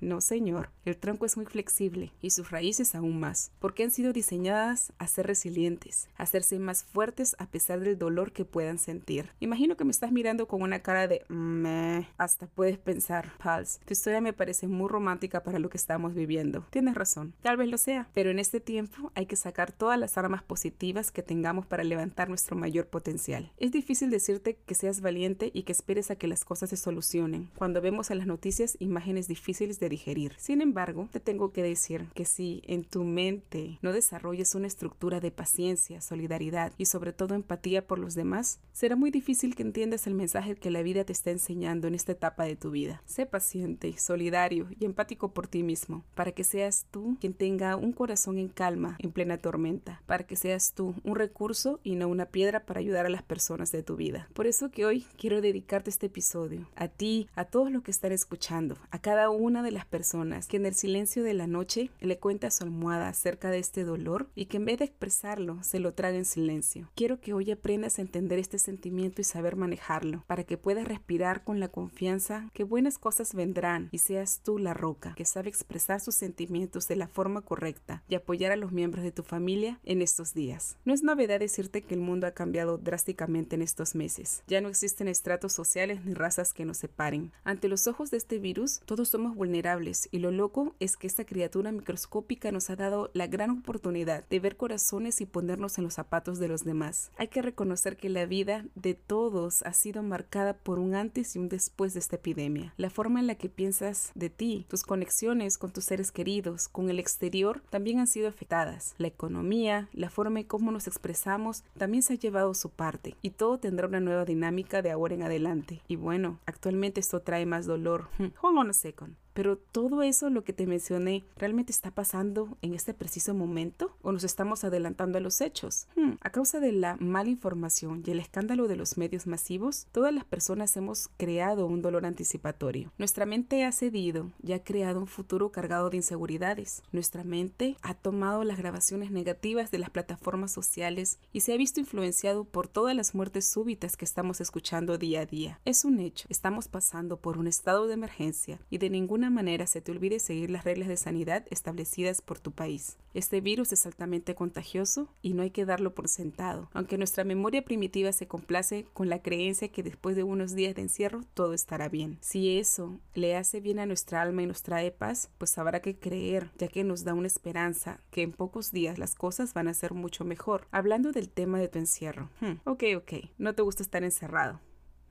no 0.00 0.20
señor. 0.20 0.70
El 0.84 0.96
tronco 0.96 1.26
es 1.26 1.36
muy 1.36 1.46
flexible 1.46 2.12
y 2.22 2.30
sus 2.30 2.50
raíces 2.50 2.94
aún 2.94 3.18
más, 3.18 3.52
porque 3.58 3.82
han 3.82 3.90
sido 3.90 4.12
diseñadas 4.12 4.92
a 4.98 5.06
ser 5.06 5.26
resilientes, 5.26 6.08
a 6.16 6.22
hacerse 6.22 6.58
más 6.58 6.84
fuertes 6.84 7.34
a 7.38 7.46
pesar 7.46 7.80
del 7.80 7.98
dolor 7.98 8.32
que 8.32 8.44
puedan 8.44 8.78
sentir. 8.78 9.30
Imagino 9.40 9.76
que 9.76 9.84
me 9.84 9.90
estás 9.90 10.12
mirando 10.12 10.46
con 10.46 10.62
una 10.62 10.80
cara 10.80 11.08
de 11.08 11.24
meh. 11.28 12.06
Hasta 12.18 12.46
puedes 12.46 12.78
pensar, 12.78 13.32
Pals, 13.42 13.80
tu 13.84 13.92
historia 13.92 14.20
me 14.20 14.32
parece 14.32 14.68
muy 14.68 14.88
romántica 14.88 15.42
para 15.42 15.58
lo 15.58 15.68
que 15.68 15.76
estamos 15.76 16.14
viviendo. 16.14 16.64
Tienes 16.70 16.89
razón. 16.94 17.34
Tal 17.42 17.56
vez 17.56 17.68
lo 17.68 17.78
sea, 17.78 18.08
pero 18.14 18.30
en 18.30 18.38
este 18.38 18.60
tiempo 18.60 19.12
hay 19.14 19.26
que 19.26 19.36
sacar 19.36 19.72
todas 19.72 19.98
las 19.98 20.18
armas 20.18 20.42
positivas 20.42 21.10
que 21.10 21.22
tengamos 21.22 21.66
para 21.66 21.84
levantar 21.84 22.28
nuestro 22.28 22.56
mayor 22.56 22.86
potencial. 22.86 23.52
Es 23.58 23.72
difícil 23.72 24.10
decirte 24.10 24.58
que 24.66 24.74
seas 24.74 25.00
valiente 25.00 25.50
y 25.52 25.62
que 25.62 25.72
esperes 25.72 26.10
a 26.10 26.16
que 26.16 26.26
las 26.26 26.44
cosas 26.44 26.70
se 26.70 26.76
solucionen 26.76 27.50
cuando 27.56 27.80
vemos 27.80 28.10
en 28.10 28.18
las 28.18 28.26
noticias 28.26 28.76
imágenes 28.80 29.28
difíciles 29.28 29.80
de 29.80 29.88
digerir. 29.88 30.34
Sin 30.38 30.60
embargo, 30.60 31.08
te 31.12 31.20
tengo 31.20 31.52
que 31.52 31.62
decir 31.62 32.08
que 32.14 32.24
si 32.24 32.62
en 32.66 32.84
tu 32.84 33.04
mente 33.04 33.78
no 33.82 33.92
desarrolles 33.92 34.54
una 34.54 34.66
estructura 34.66 35.20
de 35.20 35.30
paciencia, 35.30 36.00
solidaridad 36.00 36.72
y 36.78 36.86
sobre 36.86 37.12
todo 37.12 37.34
empatía 37.34 37.86
por 37.86 37.98
los 37.98 38.14
demás, 38.14 38.60
será 38.72 38.96
muy 38.96 39.10
difícil 39.10 39.54
que 39.54 39.62
entiendas 39.62 40.06
el 40.06 40.14
mensaje 40.14 40.56
que 40.56 40.70
la 40.70 40.82
vida 40.82 41.04
te 41.04 41.12
está 41.12 41.30
enseñando 41.30 41.88
en 41.88 41.94
esta 41.94 42.12
etapa 42.12 42.44
de 42.44 42.56
tu 42.56 42.70
vida. 42.70 43.02
Sé 43.06 43.26
paciente, 43.26 43.96
solidario 43.98 44.68
y 44.78 44.84
empático 44.84 45.32
por 45.32 45.46
ti 45.46 45.62
mismo, 45.62 46.04
para 46.14 46.32
que 46.32 46.44
seas 46.44 46.79
seas 46.80 46.86
tú 46.90 47.16
quien 47.20 47.34
tenga 47.34 47.76
un 47.76 47.92
corazón 47.92 48.38
en 48.38 48.48
calma 48.48 48.96
en 49.00 49.12
plena 49.12 49.38
tormenta, 49.38 50.02
para 50.06 50.24
que 50.24 50.36
seas 50.36 50.72
tú 50.74 50.94
un 51.04 51.16
recurso 51.16 51.80
y 51.82 51.94
no 51.94 52.08
una 52.08 52.26
piedra 52.26 52.64
para 52.64 52.80
ayudar 52.80 53.06
a 53.06 53.10
las 53.10 53.22
personas 53.22 53.72
de 53.72 53.82
tu 53.82 53.96
vida. 53.96 54.28
Por 54.34 54.46
eso 54.46 54.70
que 54.70 54.86
hoy 54.86 55.06
quiero 55.16 55.40
dedicarte 55.40 55.90
este 55.90 56.06
episodio 56.06 56.68
a 56.76 56.88
ti, 56.88 57.28
a 57.34 57.44
todos 57.44 57.70
los 57.70 57.82
que 57.82 57.90
están 57.90 58.12
escuchando, 58.12 58.76
a 58.90 58.98
cada 58.98 59.30
una 59.30 59.62
de 59.62 59.70
las 59.70 59.84
personas 59.84 60.46
que 60.46 60.56
en 60.56 60.66
el 60.66 60.74
silencio 60.74 61.22
de 61.22 61.34
la 61.34 61.46
noche 61.46 61.90
le 62.00 62.18
cuenta 62.18 62.48
a 62.48 62.50
su 62.50 62.64
almohada 62.64 63.08
acerca 63.08 63.50
de 63.50 63.58
este 63.58 63.84
dolor 63.84 64.28
y 64.34 64.46
que 64.46 64.56
en 64.58 64.64
vez 64.64 64.78
de 64.78 64.84
expresarlo 64.86 65.62
se 65.62 65.80
lo 65.80 65.92
traga 65.92 66.16
en 66.16 66.24
silencio. 66.24 66.88
Quiero 66.94 67.20
que 67.20 67.32
hoy 67.32 67.50
aprendas 67.50 67.98
a 67.98 68.02
entender 68.02 68.38
este 68.38 68.58
sentimiento 68.58 69.20
y 69.20 69.24
saber 69.24 69.56
manejarlo, 69.56 70.24
para 70.26 70.44
que 70.44 70.58
puedas 70.58 70.86
respirar 70.86 71.44
con 71.44 71.60
la 71.60 71.68
confianza 71.68 72.50
que 72.52 72.64
buenas 72.64 72.98
cosas 72.98 73.34
vendrán 73.34 73.88
y 73.92 73.98
seas 73.98 74.40
tú 74.42 74.58
la 74.58 74.74
roca 74.74 75.14
que 75.16 75.24
sabe 75.24 75.48
expresar 75.48 76.00
sus 76.00 76.14
sentimientos 76.14 76.69
de 76.70 76.96
la 76.96 77.08
forma 77.08 77.42
correcta 77.42 78.02
y 78.08 78.14
apoyar 78.14 78.52
a 78.52 78.56
los 78.56 78.72
miembros 78.72 79.04
de 79.04 79.12
tu 79.12 79.22
familia 79.22 79.80
en 79.84 80.02
estos 80.02 80.34
días. 80.34 80.76
No 80.84 80.94
es 80.94 81.02
novedad 81.02 81.40
decirte 81.40 81.82
que 81.82 81.94
el 81.94 82.00
mundo 82.00 82.26
ha 82.26 82.32
cambiado 82.32 82.78
drásticamente 82.78 83.56
en 83.56 83.62
estos 83.62 83.94
meses. 83.94 84.42
Ya 84.46 84.60
no 84.60 84.68
existen 84.68 85.08
estratos 85.08 85.52
sociales 85.52 86.04
ni 86.04 86.14
razas 86.14 86.52
que 86.52 86.64
nos 86.64 86.78
separen. 86.78 87.32
Ante 87.44 87.68
los 87.68 87.86
ojos 87.86 88.10
de 88.10 88.18
este 88.18 88.38
virus, 88.38 88.80
todos 88.86 89.08
somos 89.08 89.34
vulnerables 89.34 90.08
y 90.12 90.18
lo 90.18 90.30
loco 90.30 90.74
es 90.78 90.96
que 90.96 91.06
esta 91.06 91.24
criatura 91.24 91.72
microscópica 91.72 92.52
nos 92.52 92.70
ha 92.70 92.76
dado 92.76 93.10
la 93.14 93.26
gran 93.26 93.50
oportunidad 93.50 94.26
de 94.28 94.40
ver 94.40 94.56
corazones 94.56 95.20
y 95.20 95.26
ponernos 95.26 95.78
en 95.78 95.84
los 95.84 95.94
zapatos 95.94 96.38
de 96.38 96.48
los 96.48 96.64
demás. 96.64 97.10
Hay 97.16 97.28
que 97.28 97.42
reconocer 97.42 97.96
que 97.96 98.08
la 98.08 98.26
vida 98.26 98.64
de 98.74 98.94
todos 98.94 99.62
ha 99.62 99.72
sido 99.72 100.02
marcada 100.02 100.54
por 100.54 100.78
un 100.78 100.94
antes 100.94 101.34
y 101.34 101.38
un 101.38 101.48
después 101.48 101.94
de 101.94 102.00
esta 102.00 102.16
epidemia. 102.16 102.74
La 102.76 102.90
forma 102.90 103.20
en 103.20 103.26
la 103.26 103.34
que 103.34 103.48
piensas 103.48 104.12
de 104.14 104.30
ti, 104.30 104.66
tus 104.68 104.82
conexiones 104.82 105.58
con 105.58 105.72
tus 105.72 105.84
seres 105.84 106.12
queridos, 106.12 106.59
con 106.68 106.90
el 106.90 106.98
exterior, 106.98 107.62
también 107.70 107.98
han 107.98 108.06
sido 108.06 108.28
afectadas. 108.28 108.94
La 108.98 109.08
economía, 109.08 109.88
la 109.92 110.10
forma 110.10 110.40
en 110.40 110.46
cómo 110.46 110.70
nos 110.70 110.86
expresamos, 110.86 111.64
también 111.78 112.02
se 112.02 112.14
ha 112.14 112.16
llevado 112.16 112.54
su 112.54 112.70
parte 112.70 113.16
y 113.22 113.30
todo 113.30 113.58
tendrá 113.58 113.86
una 113.86 114.00
nueva 114.00 114.24
dinámica 114.24 114.82
de 114.82 114.90
ahora 114.90 115.14
en 115.14 115.22
adelante. 115.22 115.80
Y 115.88 115.96
bueno, 115.96 116.38
actualmente 116.46 117.00
esto 117.00 117.20
trae 117.20 117.46
más 117.46 117.66
dolor. 117.66 118.08
Hold 118.42 118.58
on 118.58 118.70
a 118.70 118.72
second. 118.72 119.16
Pero 119.32 119.56
todo 119.56 120.02
eso, 120.02 120.30
lo 120.30 120.44
que 120.44 120.52
te 120.52 120.66
mencioné, 120.66 121.24
¿realmente 121.36 121.72
está 121.72 121.90
pasando 121.90 122.56
en 122.62 122.74
este 122.74 122.94
preciso 122.94 123.34
momento? 123.34 123.96
¿O 124.02 124.12
nos 124.12 124.24
estamos 124.24 124.64
adelantando 124.64 125.18
a 125.18 125.20
los 125.20 125.40
hechos? 125.40 125.86
Hmm, 125.96 126.12
a 126.20 126.30
causa 126.30 126.60
de 126.60 126.72
la 126.72 126.96
mala 126.96 127.30
información 127.30 128.02
y 128.06 128.10
el 128.10 128.20
escándalo 128.20 128.68
de 128.68 128.76
los 128.76 128.98
medios 128.98 129.26
masivos, 129.26 129.86
todas 129.92 130.12
las 130.12 130.24
personas 130.24 130.76
hemos 130.76 131.08
creado 131.16 131.66
un 131.66 131.82
dolor 131.82 132.06
anticipatorio. 132.06 132.92
Nuestra 132.98 133.26
mente 133.26 133.64
ha 133.64 133.72
cedido 133.72 134.30
y 134.42 134.52
ha 134.52 134.64
creado 134.64 135.00
un 135.00 135.06
futuro 135.06 135.50
cargado 135.50 135.90
de 135.90 135.98
inseguridades. 135.98 136.82
Nuestra 136.92 137.24
mente 137.24 137.76
ha 137.82 137.94
tomado 137.94 138.44
las 138.44 138.58
grabaciones 138.58 139.10
negativas 139.10 139.70
de 139.70 139.78
las 139.78 139.90
plataformas 139.90 140.52
sociales 140.52 141.18
y 141.32 141.40
se 141.40 141.52
ha 141.52 141.56
visto 141.56 141.80
influenciado 141.80 142.44
por 142.44 142.68
todas 142.68 142.96
las 142.96 143.14
muertes 143.14 143.46
súbitas 143.46 143.96
que 143.96 144.04
estamos 144.04 144.40
escuchando 144.40 144.98
día 144.98 145.20
a 145.20 145.26
día. 145.26 145.60
Es 145.64 145.84
un 145.84 146.00
hecho, 146.00 146.26
estamos 146.30 146.68
pasando 146.68 147.18
por 147.18 147.38
un 147.38 147.46
estado 147.46 147.86
de 147.86 147.94
emergencia 147.94 148.58
y 148.70 148.78
de 148.78 148.90
ninguna 148.90 149.19
manera 149.28 149.66
se 149.66 149.82
te 149.82 149.92
olvide 149.92 150.20
seguir 150.20 150.50
las 150.50 150.64
reglas 150.64 150.88
de 150.88 150.96
sanidad 150.96 151.44
establecidas 151.50 152.22
por 152.22 152.38
tu 152.38 152.52
país. 152.52 152.96
Este 153.12 153.40
virus 153.40 153.72
es 153.72 153.84
altamente 153.84 154.34
contagioso 154.34 155.08
y 155.20 155.34
no 155.34 155.42
hay 155.42 155.50
que 155.50 155.66
darlo 155.66 155.94
por 155.94 156.08
sentado, 156.08 156.70
aunque 156.72 156.96
nuestra 156.96 157.24
memoria 157.24 157.64
primitiva 157.64 158.12
se 158.12 158.28
complace 158.28 158.86
con 158.94 159.08
la 159.08 159.20
creencia 159.20 159.68
que 159.68 159.82
después 159.82 160.16
de 160.16 160.22
unos 160.22 160.54
días 160.54 160.74
de 160.74 160.82
encierro 160.82 161.22
todo 161.34 161.52
estará 161.52 161.88
bien. 161.88 162.18
Si 162.20 162.56
eso 162.56 163.00
le 163.14 163.36
hace 163.36 163.60
bien 163.60 163.80
a 163.80 163.86
nuestra 163.86 164.22
alma 164.22 164.42
y 164.42 164.46
nos 164.46 164.62
trae 164.62 164.92
paz, 164.92 165.28
pues 165.38 165.58
habrá 165.58 165.80
que 165.80 165.98
creer, 165.98 166.50
ya 166.56 166.68
que 166.68 166.84
nos 166.84 167.04
da 167.04 167.12
una 167.12 167.26
esperanza 167.26 168.00
que 168.10 168.22
en 168.22 168.32
pocos 168.32 168.70
días 168.70 168.98
las 168.98 169.16
cosas 169.16 169.52
van 169.52 169.68
a 169.68 169.74
ser 169.74 169.92
mucho 169.92 170.24
mejor. 170.24 170.68
Hablando 170.70 171.10
del 171.10 171.28
tema 171.28 171.58
de 171.58 171.68
tu 171.68 171.78
encierro. 171.78 172.30
Hmm, 172.40 172.60
ok, 172.64 172.84
ok, 172.96 173.12
no 173.38 173.54
te 173.54 173.62
gusta 173.62 173.82
estar 173.82 174.04
encerrado 174.04 174.60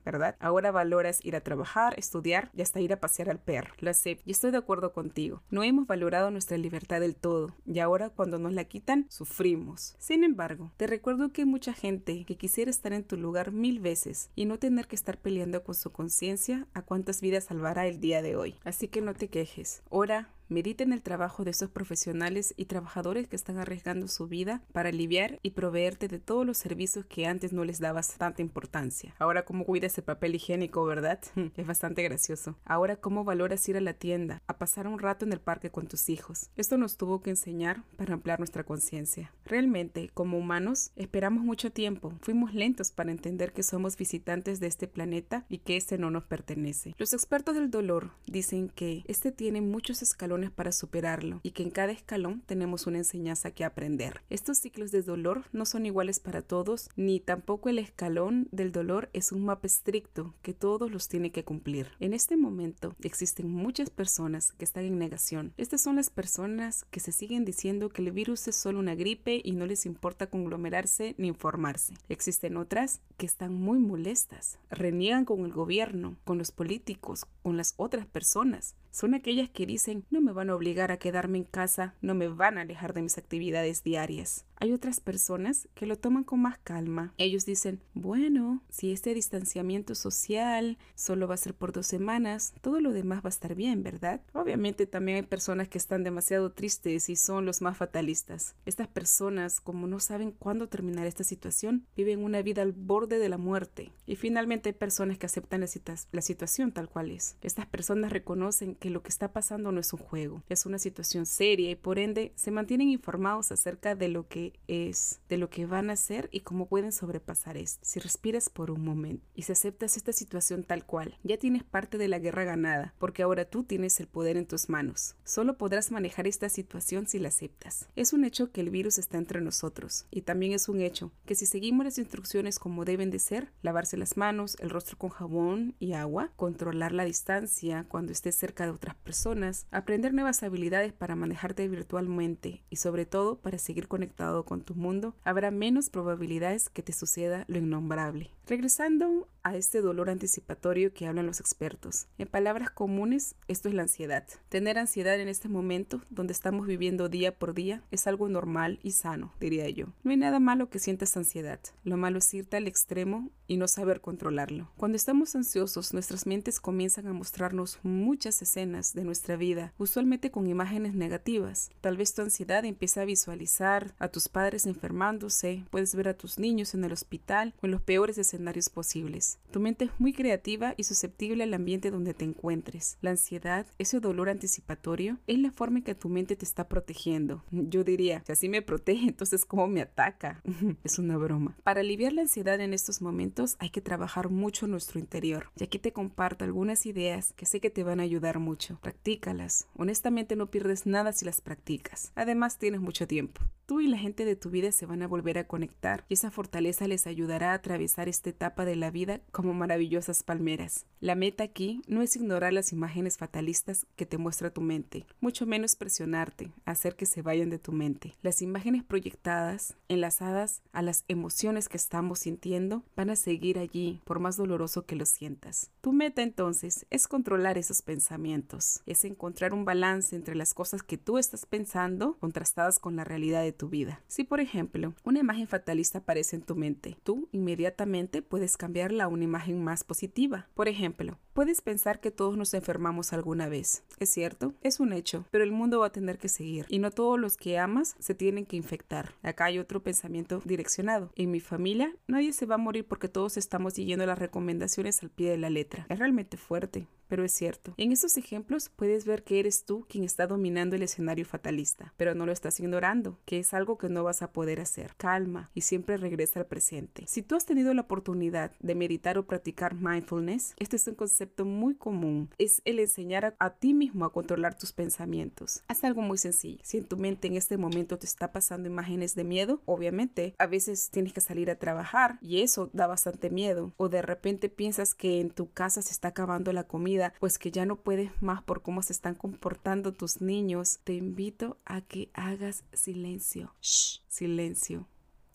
¿verdad? 0.04 0.36
Ahora 0.40 0.70
valoras 0.70 1.24
ir 1.24 1.36
a 1.36 1.40
trabajar, 1.40 1.94
estudiar 1.98 2.50
y 2.54 2.62
hasta 2.62 2.80
ir 2.80 2.92
a 2.92 3.00
pasear 3.00 3.30
al 3.30 3.38
perro. 3.38 3.74
Lo 3.78 3.92
sé, 3.94 4.20
y 4.24 4.30
estoy 4.30 4.50
de 4.50 4.58
acuerdo 4.58 4.92
contigo. 4.92 5.42
No 5.50 5.62
hemos 5.62 5.86
valorado 5.86 6.30
nuestra 6.30 6.56
libertad 6.56 7.00
del 7.00 7.16
todo 7.16 7.54
y 7.66 7.78
ahora 7.78 8.10
cuando 8.10 8.38
nos 8.38 8.52
la 8.52 8.64
quitan, 8.64 9.06
sufrimos. 9.08 9.94
Sin 9.98 10.24
embargo, 10.24 10.72
te 10.76 10.86
recuerdo 10.86 11.32
que 11.32 11.42
hay 11.42 11.46
mucha 11.46 11.72
gente 11.72 12.24
que 12.24 12.36
quisiera 12.36 12.70
estar 12.70 12.92
en 12.92 13.04
tu 13.04 13.16
lugar 13.16 13.52
mil 13.52 13.80
veces 13.80 14.30
y 14.34 14.44
no 14.44 14.58
tener 14.58 14.86
que 14.86 14.96
estar 14.96 15.18
peleando 15.18 15.62
con 15.62 15.74
su 15.74 15.90
conciencia 15.90 16.66
a 16.74 16.82
cuántas 16.82 17.20
vidas 17.20 17.44
salvará 17.44 17.86
el 17.86 18.00
día 18.00 18.22
de 18.22 18.36
hoy. 18.36 18.56
Así 18.64 18.88
que 18.88 19.00
no 19.00 19.14
te 19.14 19.28
quejes. 19.28 19.82
Ora, 19.88 20.28
Medita 20.50 20.82
en 20.82 20.92
el 20.92 21.00
trabajo 21.00 21.44
de 21.44 21.52
esos 21.52 21.70
profesionales 21.70 22.54
y 22.56 22.64
trabajadores 22.64 23.28
que 23.28 23.36
están 23.36 23.58
arriesgando 23.58 24.08
su 24.08 24.26
vida 24.26 24.62
para 24.72 24.88
aliviar 24.88 25.38
y 25.44 25.50
proveerte 25.50 26.08
de 26.08 26.18
todos 26.18 26.44
los 26.44 26.58
servicios 26.58 27.06
que 27.06 27.24
antes 27.24 27.52
no 27.52 27.64
les 27.64 27.78
dabas 27.78 28.16
tanta 28.18 28.42
importancia. 28.42 29.14
Ahora 29.20 29.44
cómo 29.44 29.64
cuidas 29.64 29.96
el 29.98 30.02
papel 30.02 30.34
higiénico, 30.34 30.84
¿verdad? 30.84 31.20
es 31.56 31.66
bastante 31.68 32.02
gracioso. 32.02 32.56
Ahora 32.64 32.96
cómo 32.96 33.22
valoras 33.22 33.68
ir 33.68 33.76
a 33.76 33.80
la 33.80 33.92
tienda, 33.92 34.42
a 34.48 34.58
pasar 34.58 34.88
un 34.88 34.98
rato 34.98 35.24
en 35.24 35.32
el 35.32 35.40
parque 35.40 35.70
con 35.70 35.86
tus 35.86 36.08
hijos. 36.08 36.50
Esto 36.56 36.76
nos 36.76 36.96
tuvo 36.96 37.22
que 37.22 37.30
enseñar 37.30 37.84
para 37.96 38.14
ampliar 38.14 38.40
nuestra 38.40 38.64
conciencia. 38.64 39.32
Realmente, 39.44 40.10
como 40.14 40.36
humanos, 40.36 40.90
esperamos 40.96 41.44
mucho 41.44 41.70
tiempo. 41.70 42.12
Fuimos 42.22 42.54
lentos 42.54 42.90
para 42.90 43.12
entender 43.12 43.52
que 43.52 43.62
somos 43.62 43.96
visitantes 43.96 44.58
de 44.58 44.66
este 44.66 44.88
planeta 44.88 45.46
y 45.48 45.58
que 45.58 45.76
este 45.76 45.96
no 45.96 46.10
nos 46.10 46.24
pertenece. 46.24 46.96
Los 46.98 47.12
expertos 47.12 47.54
del 47.54 47.70
dolor 47.70 48.10
dicen 48.26 48.68
que 48.68 49.04
este 49.06 49.30
tiene 49.30 49.60
muchos 49.60 50.02
escalones 50.02 50.39
para 50.48 50.72
superarlo 50.72 51.40
y 51.42 51.50
que 51.50 51.62
en 51.62 51.70
cada 51.70 51.92
escalón 51.92 52.42
tenemos 52.46 52.86
una 52.86 52.98
enseñanza 52.98 53.50
que 53.50 53.64
aprender. 53.64 54.22
Estos 54.30 54.58
ciclos 54.58 54.92
de 54.92 55.02
dolor 55.02 55.44
no 55.52 55.66
son 55.66 55.84
iguales 55.84 56.20
para 56.20 56.40
todos, 56.40 56.88
ni 56.96 57.20
tampoco 57.20 57.68
el 57.68 57.78
escalón 57.78 58.48
del 58.52 58.72
dolor 58.72 59.10
es 59.12 59.32
un 59.32 59.44
mapa 59.44 59.66
estricto 59.66 60.34
que 60.42 60.54
todos 60.54 60.90
los 60.90 61.08
tienen 61.08 61.32
que 61.32 61.44
cumplir. 61.44 61.88
En 62.00 62.14
este 62.14 62.36
momento 62.36 62.94
existen 63.02 63.50
muchas 63.50 63.90
personas 63.90 64.52
que 64.52 64.64
están 64.64 64.84
en 64.84 64.98
negación. 64.98 65.52
Estas 65.56 65.82
son 65.82 65.96
las 65.96 66.10
personas 66.10 66.86
que 66.90 67.00
se 67.00 67.12
siguen 67.12 67.44
diciendo 67.44 67.90
que 67.90 68.02
el 68.02 68.12
virus 68.12 68.46
es 68.48 68.56
solo 68.56 68.78
una 68.78 68.94
gripe 68.94 69.40
y 69.44 69.52
no 69.52 69.66
les 69.66 69.84
importa 69.84 70.28
conglomerarse 70.28 71.14
ni 71.18 71.28
informarse. 71.28 71.94
Existen 72.08 72.56
otras 72.56 73.00
que 73.16 73.26
están 73.26 73.52
muy 73.54 73.78
molestas, 73.78 74.58
reniegan 74.70 75.24
con 75.24 75.44
el 75.44 75.52
gobierno, 75.52 76.16
con 76.24 76.38
los 76.38 76.52
políticos, 76.52 77.26
con 77.42 77.56
las 77.56 77.74
otras 77.76 78.06
personas 78.06 78.76
son 78.90 79.14
aquellas 79.14 79.48
que 79.48 79.66
dicen 79.66 80.04
no 80.10 80.20
me 80.20 80.29
van 80.34 80.50
a 80.50 80.54
obligar 80.54 80.90
a 80.92 80.98
quedarme 80.98 81.38
en 81.38 81.44
casa, 81.44 81.94
no 82.00 82.14
me 82.14 82.28
van 82.28 82.58
a 82.58 82.62
alejar 82.62 82.92
de 82.92 83.02
mis 83.02 83.18
actividades 83.18 83.82
diarias. 83.82 84.44
Hay 84.56 84.72
otras 84.72 85.00
personas 85.00 85.68
que 85.74 85.86
lo 85.86 85.96
toman 85.96 86.24
con 86.24 86.40
más 86.40 86.58
calma. 86.58 87.14
Ellos 87.16 87.46
dicen, 87.46 87.80
bueno, 88.00 88.62
si 88.70 88.92
este 88.92 89.12
distanciamiento 89.12 89.94
social 89.94 90.78
solo 90.94 91.28
va 91.28 91.34
a 91.34 91.38
ser 91.38 91.54
por 91.54 91.72
dos 91.72 91.86
semanas, 91.86 92.54
todo 92.62 92.80
lo 92.80 92.92
demás 92.92 93.18
va 93.18 93.28
a 93.28 93.30
estar 93.30 93.54
bien, 93.54 93.82
¿verdad? 93.82 94.22
Obviamente 94.32 94.86
también 94.86 95.16
hay 95.16 95.22
personas 95.22 95.68
que 95.68 95.78
están 95.78 96.02
demasiado 96.02 96.52
tristes 96.52 97.10
y 97.10 97.16
son 97.16 97.44
los 97.44 97.60
más 97.60 97.76
fatalistas. 97.76 98.54
Estas 98.64 98.88
personas, 98.88 99.60
como 99.60 99.86
no 99.86 100.00
saben 100.00 100.32
cuándo 100.32 100.68
terminar 100.68 101.06
esta 101.06 101.24
situación, 101.24 101.86
viven 101.94 102.24
una 102.24 102.40
vida 102.40 102.62
al 102.62 102.72
borde 102.72 103.18
de 103.18 103.28
la 103.28 103.38
muerte. 103.38 103.92
Y 104.06 104.16
finalmente 104.16 104.70
hay 104.70 104.74
personas 104.74 105.18
que 105.18 105.26
aceptan 105.26 105.60
la, 105.60 106.22
situación 106.22 106.72
tal 106.72 106.88
cual 106.88 107.10
es. 107.10 107.36
Estas 107.42 107.66
personas 107.66 108.12
reconocen 108.12 108.76
que 108.76 108.90
lo 108.90 109.02
que 109.02 109.10
está 109.10 109.32
pasando 109.32 109.72
no 109.72 109.80
es 109.80 109.92
un 109.92 110.00
juego, 110.00 110.42
es 110.48 110.64
una 110.64 110.78
situación 110.78 111.26
seria 111.26 111.70
y 111.70 111.76
por 111.76 111.98
ende 111.98 112.32
se 112.36 112.50
mantienen 112.50 112.88
informados 112.88 113.52
acerca 113.52 113.94
de 113.94 114.08
lo 114.08 114.26
que 114.26 114.54
es, 114.68 115.20
de 115.28 115.36
lo 115.36 115.50
que 115.50 115.66
van 115.66 115.90
a 115.90 115.94
hacer 115.94 116.30
y 116.32 116.40
cómo 116.40 116.66
pueden 116.66 116.92
sobrepasar 116.92 117.58
esto. 117.58 117.89
Si 117.90 117.98
respiras 117.98 118.48
por 118.50 118.70
un 118.70 118.84
momento 118.84 119.26
y 119.34 119.42
si 119.42 119.50
aceptas 119.50 119.96
esta 119.96 120.12
situación 120.12 120.62
tal 120.62 120.86
cual, 120.86 121.18
ya 121.24 121.38
tienes 121.38 121.64
parte 121.64 121.98
de 121.98 122.06
la 122.06 122.20
guerra 122.20 122.44
ganada, 122.44 122.94
porque 123.00 123.24
ahora 123.24 123.46
tú 123.46 123.64
tienes 123.64 123.98
el 123.98 124.06
poder 124.06 124.36
en 124.36 124.46
tus 124.46 124.68
manos. 124.68 125.16
Solo 125.24 125.58
podrás 125.58 125.90
manejar 125.90 126.28
esta 126.28 126.48
situación 126.48 127.08
si 127.08 127.18
la 127.18 127.30
aceptas. 127.30 127.88
Es 127.96 128.12
un 128.12 128.22
hecho 128.22 128.52
que 128.52 128.60
el 128.60 128.70
virus 128.70 128.98
está 128.98 129.18
entre 129.18 129.40
nosotros 129.40 130.06
y 130.12 130.22
también 130.22 130.52
es 130.52 130.68
un 130.68 130.80
hecho 130.80 131.10
que 131.26 131.34
si 131.34 131.46
seguimos 131.46 131.84
las 131.84 131.98
instrucciones 131.98 132.60
como 132.60 132.84
deben 132.84 133.10
de 133.10 133.18
ser, 133.18 133.50
lavarse 133.60 133.96
las 133.96 134.16
manos, 134.16 134.56
el 134.60 134.70
rostro 134.70 134.96
con 134.96 135.10
jabón 135.10 135.74
y 135.80 135.94
agua, 135.94 136.30
controlar 136.36 136.92
la 136.92 137.04
distancia 137.04 137.86
cuando 137.88 138.12
estés 138.12 138.36
cerca 138.36 138.66
de 138.66 138.70
otras 138.70 138.94
personas, 138.94 139.66
aprender 139.72 140.14
nuevas 140.14 140.44
habilidades 140.44 140.92
para 140.92 141.16
manejarte 141.16 141.66
virtualmente 141.66 142.62
y 142.70 142.76
sobre 142.76 143.04
todo 143.04 143.40
para 143.40 143.58
seguir 143.58 143.88
conectado 143.88 144.44
con 144.44 144.60
tu 144.62 144.76
mundo, 144.76 145.16
habrá 145.24 145.50
menos 145.50 145.90
probabilidades 145.90 146.68
que 146.68 146.84
te 146.84 146.92
suceda 146.92 147.44
lo 147.48 147.58
innombrable. 147.80 148.30
Regresando 148.46 149.28
a 149.42 149.56
este 149.56 149.80
dolor 149.80 150.10
anticipatorio 150.10 150.92
que 150.92 151.06
hablan 151.06 151.26
los 151.26 151.40
expertos. 151.40 152.06
En 152.18 152.28
palabras 152.28 152.70
comunes, 152.70 153.34
esto 153.48 153.68
es 153.68 153.74
la 153.74 153.82
ansiedad. 153.82 154.24
Tener 154.48 154.78
ansiedad 154.78 155.18
en 155.20 155.28
este 155.28 155.48
momento, 155.48 156.00
donde 156.10 156.32
estamos 156.32 156.66
viviendo 156.66 157.08
día 157.08 157.34
por 157.36 157.54
día, 157.54 157.82
es 157.90 158.06
algo 158.06 158.28
normal 158.28 158.78
y 158.82 158.92
sano, 158.92 159.32
diría 159.40 159.68
yo. 159.68 159.86
No 160.02 160.10
hay 160.10 160.16
nada 160.16 160.40
malo 160.40 160.70
que 160.70 160.78
sientas 160.78 161.16
ansiedad. 161.16 161.60
Lo 161.84 161.96
malo 161.96 162.18
es 162.18 162.34
irte 162.34 162.56
al 162.56 162.66
extremo 162.66 163.30
y 163.46 163.56
no 163.56 163.66
saber 163.66 164.00
controlarlo. 164.00 164.70
Cuando 164.76 164.96
estamos 164.96 165.34
ansiosos, 165.34 165.92
nuestras 165.92 166.26
mentes 166.26 166.60
comienzan 166.60 167.06
a 167.06 167.12
mostrarnos 167.12 167.78
muchas 167.82 168.42
escenas 168.42 168.94
de 168.94 169.04
nuestra 169.04 169.36
vida, 169.36 169.72
usualmente 169.78 170.30
con 170.30 170.46
imágenes 170.46 170.94
negativas. 170.94 171.70
Tal 171.80 171.96
vez 171.96 172.14
tu 172.14 172.22
ansiedad 172.22 172.64
empieza 172.64 173.02
a 173.02 173.06
visualizar 173.06 173.94
a 173.98 174.08
tus 174.08 174.28
padres 174.28 174.66
enfermándose, 174.66 175.64
puedes 175.70 175.94
ver 175.94 176.08
a 176.08 176.14
tus 176.14 176.38
niños 176.38 176.74
en 176.74 176.84
el 176.84 176.92
hospital 176.92 177.54
o 177.62 177.66
en 177.66 177.72
los 177.72 177.82
peores 177.82 178.18
escenarios 178.18 178.68
posibles. 178.68 179.29
Tu 179.50 179.60
mente 179.60 179.86
es 179.86 179.90
muy 179.98 180.12
creativa 180.12 180.74
y 180.76 180.84
susceptible 180.84 181.44
al 181.44 181.54
ambiente 181.54 181.90
donde 181.90 182.14
te 182.14 182.24
encuentres. 182.24 182.98
La 183.00 183.10
ansiedad, 183.10 183.66
ese 183.78 184.00
dolor 184.00 184.28
anticipatorio, 184.28 185.18
es 185.26 185.38
la 185.38 185.50
forma 185.50 185.78
en 185.78 185.84
que 185.84 185.94
tu 185.94 186.08
mente 186.08 186.36
te 186.36 186.44
está 186.44 186.68
protegiendo. 186.68 187.44
Yo 187.50 187.84
diría, 187.84 188.22
si 188.26 188.32
así 188.32 188.48
me 188.48 188.62
protege, 188.62 189.04
entonces 189.08 189.44
¿cómo 189.44 189.66
me 189.66 189.80
ataca? 189.80 190.42
es 190.84 190.98
una 190.98 191.16
broma. 191.16 191.56
Para 191.62 191.80
aliviar 191.80 192.12
la 192.12 192.22
ansiedad 192.22 192.60
en 192.60 192.74
estos 192.74 193.02
momentos 193.02 193.56
hay 193.58 193.70
que 193.70 193.80
trabajar 193.80 194.30
mucho 194.30 194.66
nuestro 194.66 194.98
interior. 194.98 195.50
Y 195.56 195.64
aquí 195.64 195.78
te 195.78 195.92
comparto 195.92 196.44
algunas 196.44 196.86
ideas 196.86 197.32
que 197.34 197.46
sé 197.46 197.60
que 197.60 197.70
te 197.70 197.84
van 197.84 198.00
a 198.00 198.04
ayudar 198.04 198.38
mucho. 198.38 198.78
Practícalas. 198.80 199.66
Honestamente 199.76 200.36
no 200.36 200.50
pierdes 200.50 200.86
nada 200.86 201.12
si 201.12 201.24
las 201.24 201.40
practicas. 201.40 202.12
Además 202.14 202.58
tienes 202.58 202.80
mucho 202.80 203.06
tiempo. 203.06 203.40
Tú 203.70 203.78
y 203.78 203.86
la 203.86 203.98
gente 203.98 204.24
de 204.24 204.34
tu 204.34 204.50
vida 204.50 204.72
se 204.72 204.84
van 204.84 205.00
a 205.00 205.06
volver 205.06 205.38
a 205.38 205.46
conectar 205.46 206.04
y 206.08 206.14
esa 206.14 206.32
fortaleza 206.32 206.88
les 206.88 207.06
ayudará 207.06 207.52
a 207.52 207.54
atravesar 207.54 208.08
esta 208.08 208.28
etapa 208.28 208.64
de 208.64 208.74
la 208.74 208.90
vida 208.90 209.20
como 209.30 209.54
maravillosas 209.54 210.24
palmeras. 210.24 210.86
La 210.98 211.14
meta 211.14 211.44
aquí 211.44 211.80
no 211.86 212.02
es 212.02 212.16
ignorar 212.16 212.52
las 212.52 212.72
imágenes 212.72 213.16
fatalistas 213.16 213.86
que 213.94 214.06
te 214.06 214.18
muestra 214.18 214.50
tu 214.50 214.60
mente, 214.60 215.06
mucho 215.20 215.46
menos 215.46 215.76
presionarte, 215.76 216.50
hacer 216.64 216.96
que 216.96 217.06
se 217.06 217.22
vayan 217.22 217.48
de 217.48 217.60
tu 217.60 217.70
mente. 217.70 218.16
Las 218.22 218.42
imágenes 218.42 218.82
proyectadas, 218.82 219.76
enlazadas 219.86 220.62
a 220.72 220.82
las 220.82 221.04
emociones 221.06 221.68
que 221.68 221.76
estamos 221.76 222.18
sintiendo, 222.18 222.82
van 222.96 223.10
a 223.10 223.14
seguir 223.14 223.56
allí 223.56 224.00
por 224.02 224.18
más 224.18 224.36
doloroso 224.36 224.84
que 224.84 224.96
lo 224.96 225.06
sientas. 225.06 225.70
Tu 225.80 225.92
meta 225.92 226.22
entonces 226.22 226.86
es 226.90 227.06
controlar 227.06 227.56
esos 227.56 227.82
pensamientos, 227.82 228.82
es 228.86 229.04
encontrar 229.04 229.54
un 229.54 229.64
balance 229.64 230.16
entre 230.16 230.34
las 230.34 230.54
cosas 230.54 230.82
que 230.82 230.98
tú 230.98 231.18
estás 231.18 231.46
pensando 231.46 232.16
contrastadas 232.18 232.80
con 232.80 232.96
la 232.96 233.04
realidad 233.04 233.42
de 233.42 233.59
tu 233.60 233.68
vida. 233.68 234.00
Si, 234.06 234.24
por 234.24 234.40
ejemplo, 234.40 234.94
una 235.04 235.18
imagen 235.18 235.46
fatalista 235.46 235.98
aparece 235.98 236.34
en 236.34 236.42
tu 236.42 236.56
mente, 236.56 236.96
tú 237.02 237.28
inmediatamente 237.30 238.22
puedes 238.22 238.56
cambiarla 238.56 239.04
a 239.04 239.08
una 239.08 239.24
imagen 239.24 239.62
más 239.62 239.84
positiva. 239.84 240.48
Por 240.54 240.66
ejemplo, 240.66 241.18
puedes 241.40 241.62
pensar 241.62 242.00
que 242.00 242.10
todos 242.10 242.36
nos 242.36 242.52
enfermamos 242.52 243.14
alguna 243.14 243.48
vez. 243.48 243.82
Es 243.98 244.10
cierto, 244.10 244.52
es 244.60 244.78
un 244.78 244.92
hecho, 244.92 245.24
pero 245.30 245.42
el 245.42 245.52
mundo 245.52 245.80
va 245.80 245.86
a 245.86 245.90
tener 245.90 246.18
que 246.18 246.28
seguir 246.28 246.66
y 246.68 246.80
no 246.80 246.90
todos 246.90 247.18
los 247.18 247.38
que 247.38 247.58
amas 247.58 247.96
se 247.98 248.14
tienen 248.14 248.44
que 248.44 248.56
infectar. 248.56 249.14
Acá 249.22 249.46
hay 249.46 249.58
otro 249.58 249.82
pensamiento 249.82 250.42
direccionado. 250.44 251.10
En 251.16 251.30
mi 251.30 251.40
familia, 251.40 251.96
nadie 252.06 252.34
se 252.34 252.44
va 252.44 252.56
a 252.56 252.58
morir 252.58 252.84
porque 252.86 253.08
todos 253.08 253.38
estamos 253.38 253.72
siguiendo 253.72 254.04
las 254.04 254.18
recomendaciones 254.18 255.02
al 255.02 255.08
pie 255.08 255.30
de 255.30 255.38
la 255.38 255.48
letra. 255.48 255.86
Es 255.88 255.98
realmente 255.98 256.36
fuerte, 256.36 256.88
pero 257.08 257.24
es 257.24 257.32
cierto. 257.32 257.72
En 257.78 257.90
estos 257.90 258.18
ejemplos 258.18 258.68
puedes 258.68 259.06
ver 259.06 259.24
que 259.24 259.40
eres 259.40 259.64
tú 259.64 259.86
quien 259.88 260.04
está 260.04 260.26
dominando 260.26 260.76
el 260.76 260.82
escenario 260.82 261.24
fatalista, 261.24 261.94
pero 261.96 262.14
no 262.14 262.26
lo 262.26 262.32
estás 262.32 262.60
ignorando, 262.60 263.18
que 263.24 263.38
es 263.38 263.54
algo 263.54 263.78
que 263.78 263.88
no 263.88 264.04
vas 264.04 264.20
a 264.20 264.30
poder 264.30 264.60
hacer. 264.60 264.92
Calma 264.98 265.50
y 265.54 265.62
siempre 265.62 265.96
regresa 265.96 266.40
al 266.40 266.46
presente. 266.46 267.04
Si 267.06 267.22
tú 267.22 267.34
has 267.34 267.46
tenido 267.46 267.72
la 267.72 267.80
oportunidad 267.80 268.52
de 268.60 268.74
meditar 268.74 269.16
o 269.16 269.26
practicar 269.26 269.74
mindfulness, 269.74 270.54
este 270.58 270.76
es 270.76 270.86
un 270.86 270.94
concepto 270.94 271.29
muy 271.44 271.74
común. 271.74 272.30
Es 272.38 272.62
el 272.64 272.78
enseñar 272.78 273.36
a, 273.38 273.50
ti 273.50 273.74
mismo 273.74 274.04
a 274.04 274.12
controlar 274.12 274.56
tus 274.56 274.72
pensamientos. 274.72 275.62
Haz 275.68 275.84
algo 275.84 276.02
muy 276.02 276.18
sencillo. 276.18 276.60
Si 276.62 276.78
en 276.78 276.84
tu 276.84 276.96
mente 276.96 277.28
en 277.28 277.36
este 277.36 277.56
momento 277.56 277.98
te 277.98 278.06
está 278.06 278.32
pasando 278.32 278.68
imágenes 278.68 279.14
de 279.14 279.24
miedo, 279.24 279.62
obviamente 279.64 280.34
a 280.38 280.46
veces 280.46 280.90
tienes 280.90 281.12
que 281.12 281.20
salir 281.20 281.50
a 281.50 281.58
trabajar 281.58 282.18
y 282.20 282.42
eso 282.42 282.70
da 282.72 282.86
bastante 282.86 283.30
miedo. 283.30 283.72
O 283.76 283.88
de 283.88 284.02
repente 284.02 284.48
piensas 284.48 284.94
que 284.94 285.20
en 285.20 285.30
tu 285.30 285.50
casa 285.50 285.82
se 285.82 285.92
está 285.92 286.08
acabando 286.08 286.52
la 286.52 286.64
comida, 286.64 287.14
pues 287.20 287.38
que 287.38 287.50
ya 287.50 287.66
no 287.66 287.76
puedes 287.76 288.10
más 288.22 288.42
por 288.42 288.62
cómo 288.62 288.82
se 288.82 288.92
están 288.92 289.14
comportando 289.14 289.92
tus 289.94 290.20
niños. 290.20 290.80
Te 290.84 290.94
invito 290.94 291.58
a 291.64 291.80
que 291.80 292.10
hagas 292.14 292.64
silencio. 292.72 293.54
Silencio. 293.60 294.86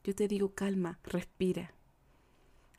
Yo 0.03 0.13
te 0.13 0.27
digo 0.27 0.53
calma, 0.53 0.99
respira. 1.03 1.73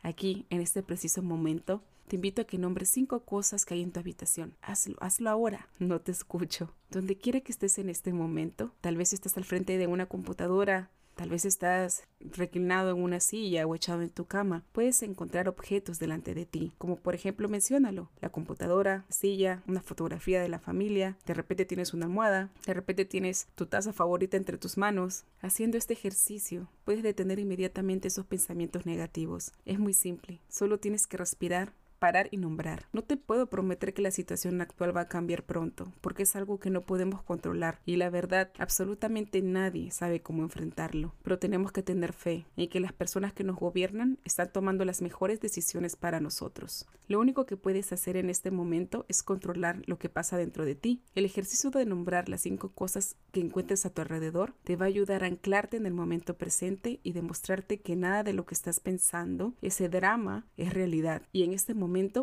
Aquí, 0.02 0.46
en 0.50 0.60
este 0.60 0.84
preciso 0.84 1.20
momento, 1.20 1.82
te 2.06 2.16
invito 2.16 2.42
a 2.42 2.46
que 2.46 2.58
nombres 2.58 2.88
cinco 2.90 3.20
cosas 3.20 3.64
que 3.64 3.74
hay 3.74 3.82
en 3.82 3.92
tu 3.92 4.00
habitación. 4.00 4.56
Hazlo, 4.62 4.96
hazlo 5.00 5.30
ahora. 5.30 5.68
No 5.78 6.00
te 6.00 6.12
escucho. 6.12 6.72
Donde 6.90 7.16
quiera 7.16 7.40
que 7.40 7.52
estés 7.52 7.78
en 7.78 7.88
este 7.88 8.12
momento, 8.12 8.72
tal 8.80 8.96
vez 8.96 9.12
estás 9.12 9.36
al 9.36 9.44
frente 9.44 9.76
de 9.78 9.86
una 9.86 10.06
computadora, 10.06 10.90
Tal 11.16 11.30
vez 11.30 11.46
estás 11.46 12.06
reclinado 12.20 12.90
en 12.90 13.02
una 13.02 13.20
silla 13.20 13.66
o 13.66 13.74
echado 13.74 14.02
en 14.02 14.10
tu 14.10 14.26
cama. 14.26 14.64
Puedes 14.72 15.02
encontrar 15.02 15.48
objetos 15.48 15.98
delante 15.98 16.34
de 16.34 16.44
ti, 16.44 16.74
como 16.76 16.96
por 16.96 17.14
ejemplo 17.14 17.48
menciónalo, 17.48 18.10
la 18.20 18.28
computadora, 18.28 19.06
silla, 19.08 19.62
una 19.66 19.80
fotografía 19.80 20.42
de 20.42 20.50
la 20.50 20.58
familia, 20.58 21.16
de 21.24 21.32
repente 21.32 21.64
tienes 21.64 21.94
una 21.94 22.04
almohada, 22.04 22.50
de 22.66 22.74
repente 22.74 23.06
tienes 23.06 23.48
tu 23.54 23.64
taza 23.64 23.94
favorita 23.94 24.36
entre 24.36 24.58
tus 24.58 24.76
manos. 24.76 25.24
Haciendo 25.40 25.78
este 25.78 25.94
ejercicio, 25.94 26.68
puedes 26.84 27.02
detener 27.02 27.38
inmediatamente 27.38 28.08
esos 28.08 28.26
pensamientos 28.26 28.84
negativos. 28.84 29.52
Es 29.64 29.78
muy 29.78 29.94
simple, 29.94 30.42
solo 30.50 30.78
tienes 30.80 31.06
que 31.06 31.16
respirar 31.16 31.72
parar 31.98 32.28
y 32.30 32.36
nombrar. 32.36 32.86
No 32.92 33.02
te 33.02 33.16
puedo 33.16 33.46
prometer 33.46 33.94
que 33.94 34.02
la 34.02 34.10
situación 34.10 34.60
actual 34.60 34.96
va 34.96 35.02
a 35.02 35.08
cambiar 35.08 35.44
pronto, 35.44 35.92
porque 36.00 36.24
es 36.24 36.36
algo 36.36 36.58
que 36.58 36.70
no 36.70 36.82
podemos 36.82 37.22
controlar 37.22 37.80
y 37.84 37.96
la 37.96 38.10
verdad, 38.10 38.50
absolutamente 38.58 39.42
nadie 39.42 39.90
sabe 39.90 40.20
cómo 40.20 40.42
enfrentarlo. 40.42 41.14
Pero 41.22 41.38
tenemos 41.38 41.72
que 41.72 41.82
tener 41.82 42.12
fe 42.12 42.46
en 42.56 42.68
que 42.68 42.80
las 42.80 42.92
personas 42.92 43.32
que 43.32 43.44
nos 43.44 43.56
gobiernan 43.56 44.18
están 44.24 44.52
tomando 44.52 44.84
las 44.84 45.02
mejores 45.02 45.40
decisiones 45.40 45.96
para 45.96 46.20
nosotros. 46.20 46.86
Lo 47.08 47.20
único 47.20 47.46
que 47.46 47.56
puedes 47.56 47.92
hacer 47.92 48.16
en 48.16 48.30
este 48.30 48.50
momento 48.50 49.06
es 49.08 49.22
controlar 49.22 49.82
lo 49.86 49.98
que 49.98 50.08
pasa 50.08 50.36
dentro 50.36 50.64
de 50.64 50.74
ti. 50.74 51.02
El 51.14 51.24
ejercicio 51.24 51.70
de 51.70 51.86
nombrar 51.86 52.28
las 52.28 52.42
cinco 52.42 52.70
cosas 52.70 53.16
que 53.32 53.40
encuentres 53.40 53.86
a 53.86 53.90
tu 53.90 54.02
alrededor 54.02 54.54
te 54.64 54.76
va 54.76 54.86
a 54.86 54.88
ayudar 54.88 55.22
a 55.22 55.26
anclarte 55.26 55.76
en 55.76 55.86
el 55.86 55.94
momento 55.94 56.36
presente 56.36 57.00
y 57.02 57.12
demostrarte 57.12 57.80
que 57.80 57.96
nada 57.96 58.22
de 58.22 58.32
lo 58.32 58.44
que 58.44 58.54
estás 58.54 58.80
pensando, 58.80 59.54
ese 59.62 59.88
drama, 59.88 60.46
es 60.56 60.72
realidad. 60.72 61.22
Y 61.32 61.44
en 61.44 61.52
este 61.52 61.74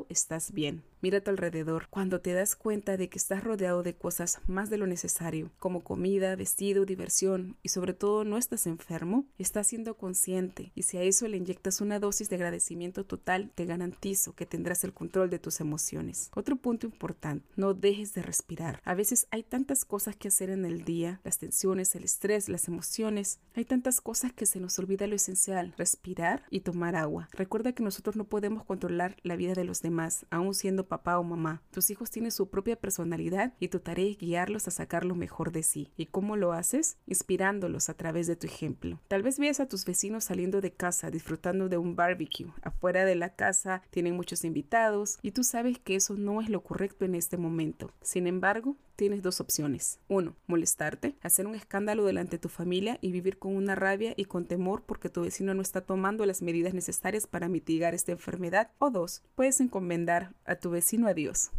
estás 0.10 0.52
bien. 0.52 0.84
Mira 1.04 1.18
a 1.18 1.22
tu 1.22 1.32
alrededor. 1.32 1.88
Cuando 1.90 2.22
te 2.22 2.32
das 2.32 2.56
cuenta 2.56 2.96
de 2.96 3.10
que 3.10 3.18
estás 3.18 3.44
rodeado 3.44 3.84
de 3.84 3.94
cosas 3.94 4.40
más 4.48 4.70
de 4.70 4.78
lo 4.78 4.88
necesario, 4.88 5.52
como 5.60 5.84
comida, 5.84 6.38
vestido, 6.38 6.86
diversión, 6.86 7.58
y 7.62 7.70
sobre 7.70 7.94
todo 7.94 8.24
no 8.24 8.38
estás 8.38 8.68
enfermo, 8.68 9.26
estás 9.38 9.68
siendo 9.68 9.98
consciente. 9.98 10.72
Y 10.76 10.84
si 10.84 10.96
a 10.96 11.02
eso 11.04 11.28
le 11.28 11.36
inyectas 11.36 11.82
una 11.82 12.00
dosis 12.00 12.30
de 12.30 12.38
agradecimiento 12.38 13.06
total, 13.06 13.52
te 13.54 13.66
garantizo 13.66 14.34
que 14.34 14.46
tendrás 14.46 14.86
el 14.86 14.94
control 14.94 15.30
de 15.30 15.40
tus 15.40 15.60
emociones. 15.60 16.32
Otro 16.36 16.56
punto 16.56 16.88
importante, 16.88 17.46
no 17.58 17.74
dejes 17.74 18.14
de 18.14 18.22
respirar. 18.22 18.80
A 18.86 18.94
veces 18.94 19.28
hay 19.30 19.44
tantas 19.44 19.84
cosas 19.84 20.16
que 20.16 20.30
hacer 20.30 20.52
en 20.52 20.64
el 20.64 20.86
día, 20.86 21.20
las 21.26 21.38
tensiones, 21.38 21.94
el 21.96 22.06
estrés, 22.06 22.48
las 22.48 22.70
emociones. 22.70 23.42
Hay 23.56 23.66
tantas 23.66 24.00
cosas 24.00 24.32
que 24.32 24.46
se 24.46 24.62
nos 24.62 24.80
olvida 24.80 25.06
lo 25.08 25.18
esencial, 25.18 25.74
respirar 25.78 26.44
y 26.50 26.62
tomar 26.62 26.96
agua. 26.96 27.28
Recuerda 27.34 27.74
que 27.74 27.84
nosotros 27.84 28.16
no 28.16 28.24
podemos 28.24 28.64
controlar 28.64 29.18
la 29.22 29.36
vida 29.36 29.52
de 29.52 29.66
los 29.66 29.82
demás, 29.82 30.26
aún 30.30 30.54
siendo 30.54 30.93
papá 30.94 31.18
o 31.18 31.24
mamá. 31.24 31.64
Tus 31.72 31.90
hijos 31.90 32.12
tienen 32.12 32.32
su 32.32 32.50
propia 32.50 32.76
personalidad 32.76 33.54
y 33.60 33.70
tu 33.70 33.80
tarea 33.80 34.12
es 34.12 34.18
guiarlos 34.20 34.68
a 34.68 34.72
sacar 34.72 35.06
lo 35.06 35.16
mejor 35.16 35.52
de 35.52 35.64
sí. 35.64 35.92
¿Y 35.98 36.06
cómo 36.06 36.36
lo 36.36 36.54
haces? 36.54 36.98
Inspirándolos 37.08 37.90
a 37.90 37.96
través 37.96 38.28
de 38.28 38.36
tu 38.36 38.46
ejemplo. 38.46 39.00
Tal 39.08 39.24
vez 39.24 39.40
veas 39.40 39.60
a 39.60 39.68
tus 39.68 39.86
vecinos 39.86 40.26
saliendo 40.26 40.62
de 40.62 40.72
casa, 40.72 41.10
disfrutando 41.10 41.68
de 41.68 41.80
un 41.80 41.96
barbecue. 41.96 42.52
Afuera 42.62 43.06
de 43.06 43.16
la 43.16 43.34
casa 43.34 43.82
tienen 43.90 44.16
muchos 44.16 44.44
invitados 44.44 45.18
y 45.24 45.32
tú 45.32 45.44
sabes 45.44 45.80
que 45.80 45.96
eso 45.96 46.14
no 46.14 46.42
es 46.42 46.50
lo 46.50 46.62
correcto 46.62 47.06
en 47.06 47.16
este 47.16 47.38
momento. 47.38 47.92
Sin 48.04 48.28
embargo, 48.28 48.78
tienes 48.96 49.24
dos 49.24 49.42
opciones. 49.42 50.00
Uno, 50.08 50.36
molestarte, 50.46 51.16
hacer 51.22 51.48
un 51.48 51.56
escándalo 51.56 52.06
delante 52.06 52.38
de 52.38 52.42
tu 52.42 52.50
familia 52.50 53.00
y 53.02 53.12
vivir 53.12 53.40
con 53.40 53.56
una 53.56 53.74
rabia 53.76 54.14
y 54.16 54.26
con 54.26 54.46
temor 54.46 54.84
porque 54.86 55.10
tu 55.10 55.22
vecino 55.22 55.54
no 55.54 55.62
está 55.64 55.82
tomando 55.82 56.26
las 56.28 56.42
medidas 56.42 56.76
necesarias 56.76 57.26
para 57.26 57.50
mitigar 57.50 57.96
esta 57.96 58.12
enfermedad. 58.12 58.72
O 58.78 58.92
dos, 58.92 59.24
puedes 59.36 59.60
encomendar 59.60 60.36
a 60.46 60.56
tu 60.56 60.70
vecino 60.70 60.83
a 61.08 61.14
Dios. 61.14 61.50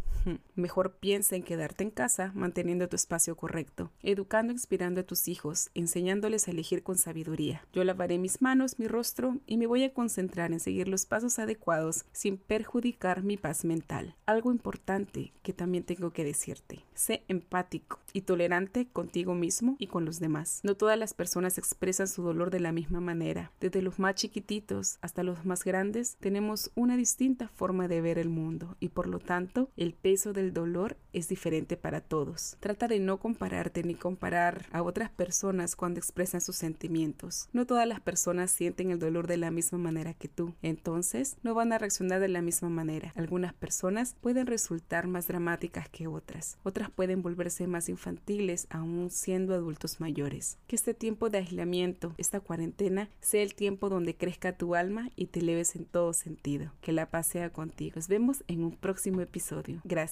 Mejor 0.55 0.95
piensa 0.95 1.35
en 1.35 1.43
quedarte 1.43 1.83
en 1.83 1.91
casa 1.91 2.31
manteniendo 2.33 2.89
tu 2.89 2.95
espacio 2.95 3.35
correcto, 3.35 3.91
educando, 4.01 4.53
inspirando 4.53 5.01
a 5.01 5.03
tus 5.03 5.27
hijos, 5.27 5.69
enseñándoles 5.73 6.47
a 6.47 6.51
elegir 6.51 6.83
con 6.83 6.97
sabiduría. 6.97 7.65
Yo 7.73 7.83
lavaré 7.83 8.17
mis 8.17 8.41
manos, 8.41 8.79
mi 8.79 8.87
rostro 8.87 9.37
y 9.45 9.57
me 9.57 9.67
voy 9.67 9.83
a 9.83 9.93
concentrar 9.93 10.51
en 10.51 10.59
seguir 10.59 10.87
los 10.87 11.05
pasos 11.05 11.39
adecuados 11.39 12.05
sin 12.11 12.37
perjudicar 12.37 13.23
mi 13.23 13.37
paz 13.37 13.65
mental. 13.65 14.15
Algo 14.25 14.51
importante 14.51 15.33
que 15.43 15.53
también 15.53 15.83
tengo 15.83 16.11
que 16.11 16.23
decirte. 16.23 16.83
Sé 16.93 17.23
empático 17.27 17.99
y 18.13 18.21
tolerante 18.21 18.87
contigo 18.87 19.35
mismo 19.35 19.75
y 19.79 19.87
con 19.87 20.05
los 20.05 20.19
demás. 20.19 20.61
No 20.63 20.75
todas 20.75 20.97
las 20.97 21.13
personas 21.13 21.57
expresan 21.57 22.07
su 22.07 22.23
dolor 22.23 22.49
de 22.49 22.59
la 22.59 22.71
misma 22.71 23.01
manera. 23.01 23.51
Desde 23.59 23.81
los 23.81 23.99
más 23.99 24.15
chiquititos 24.15 24.97
hasta 25.01 25.23
los 25.23 25.45
más 25.45 25.63
grandes 25.63 26.15
tenemos 26.19 26.71
una 26.75 26.97
distinta 26.97 27.47
forma 27.49 27.87
de 27.87 28.01
ver 28.01 28.17
el 28.17 28.29
mundo 28.29 28.75
y 28.79 28.89
por 28.89 29.07
lo 29.07 29.19
tanto 29.19 29.69
el 29.75 29.93
peso 29.93 30.14
del 30.23 30.53
dolor 30.53 30.95
es 31.11 31.27
diferente 31.27 31.75
para 31.75 31.99
todos. 31.99 32.55
Trata 32.61 32.87
de 32.87 32.99
no 32.99 33.19
compararte 33.19 33.83
ni 33.83 33.95
comparar 33.95 34.65
a 34.71 34.81
otras 34.81 35.09
personas 35.09 35.75
cuando 35.75 35.99
expresan 35.99 36.39
sus 36.39 36.55
sentimientos. 36.55 37.49
No 37.51 37.65
todas 37.65 37.85
las 37.85 37.99
personas 37.99 38.49
sienten 38.49 38.91
el 38.91 38.99
dolor 38.99 39.27
de 39.27 39.35
la 39.35 39.51
misma 39.51 39.77
manera 39.77 40.13
que 40.13 40.29
tú, 40.29 40.53
entonces 40.61 41.35
no 41.43 41.53
van 41.53 41.73
a 41.73 41.77
reaccionar 41.77 42.21
de 42.21 42.29
la 42.29 42.41
misma 42.41 42.69
manera. 42.69 43.11
Algunas 43.15 43.53
personas 43.53 44.15
pueden 44.21 44.47
resultar 44.47 45.07
más 45.07 45.27
dramáticas 45.27 45.89
que 45.89 46.07
otras, 46.07 46.57
otras 46.63 46.89
pueden 46.89 47.21
volverse 47.21 47.67
más 47.67 47.89
infantiles 47.89 48.67
aún 48.69 49.09
siendo 49.11 49.53
adultos 49.53 49.99
mayores. 49.99 50.57
Que 50.67 50.77
este 50.77 50.93
tiempo 50.93 51.29
de 51.29 51.39
aislamiento, 51.39 52.13
esta 52.17 52.39
cuarentena, 52.39 53.09
sea 53.19 53.43
el 53.43 53.53
tiempo 53.53 53.89
donde 53.89 54.15
crezca 54.15 54.57
tu 54.57 54.75
alma 54.75 55.09
y 55.17 55.27
te 55.27 55.41
leves 55.41 55.75
en 55.75 55.83
todo 55.83 56.13
sentido. 56.13 56.71
Que 56.79 56.93
la 56.93 57.09
paz 57.09 57.27
sea 57.27 57.49
contigo. 57.51 57.95
Nos 57.97 58.07
vemos 58.07 58.43
en 58.47 58.63
un 58.63 58.71
próximo 58.77 59.19
episodio. 59.19 59.81
Gracias. 59.83 60.04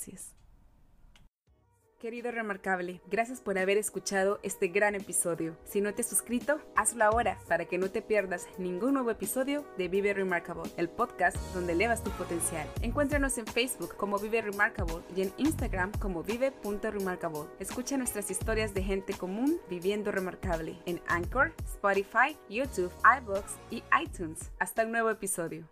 Querido 2.03 2.32
Remarcable, 2.32 2.99
gracias 3.10 3.39
por 3.39 3.58
haber 3.58 3.77
escuchado 3.77 4.41
este 4.43 4.67
gran 4.67 4.93
episodio. 4.93 5.56
Si 5.63 5.79
no 5.79 5.93
te 5.93 6.01
has 6.01 6.10
suscrito, 6.10 6.60
hazlo 6.75 7.06
ahora 7.06 7.39
para 7.47 7.63
que 7.63 7.77
no 7.77 7.91
te 7.91 8.01
pierdas 8.01 8.45
ningún 8.58 8.95
nuevo 8.95 9.10
episodio 9.10 9.65
de 9.77 9.88
Vive 9.88 10.13
Remarkable, 10.13 10.69
el 10.75 10.89
podcast 10.89 11.38
donde 11.53 11.71
elevas 11.71 12.03
tu 12.03 12.12
potencial. 12.12 12.67
Encuéntranos 12.82 13.38
en 13.38 13.47
Facebook 13.47 13.95
como 13.95 14.19
Vive 14.19 14.41
Remarkable 14.41 15.01
y 15.15 15.21
en 15.21 15.32
Instagram 15.38 15.93
como 15.93 16.23
vive.remarkable. 16.23 17.49
Escucha 17.60 17.95
nuestras 17.95 18.29
historias 18.29 18.73
de 18.73 18.84
gente 18.84 19.13
común 19.13 19.62
viviendo 19.69 20.12
remarkable 20.12 20.77
en 20.86 21.01
Anchor, 21.08 21.53
Spotify, 21.63 22.38
YouTube, 22.49 22.91
iBooks 23.21 23.56
y 23.71 23.82
iTunes. 24.03 24.51
Hasta 24.60 24.82
el 24.82 24.91
nuevo 24.91 25.10
episodio. 25.10 25.69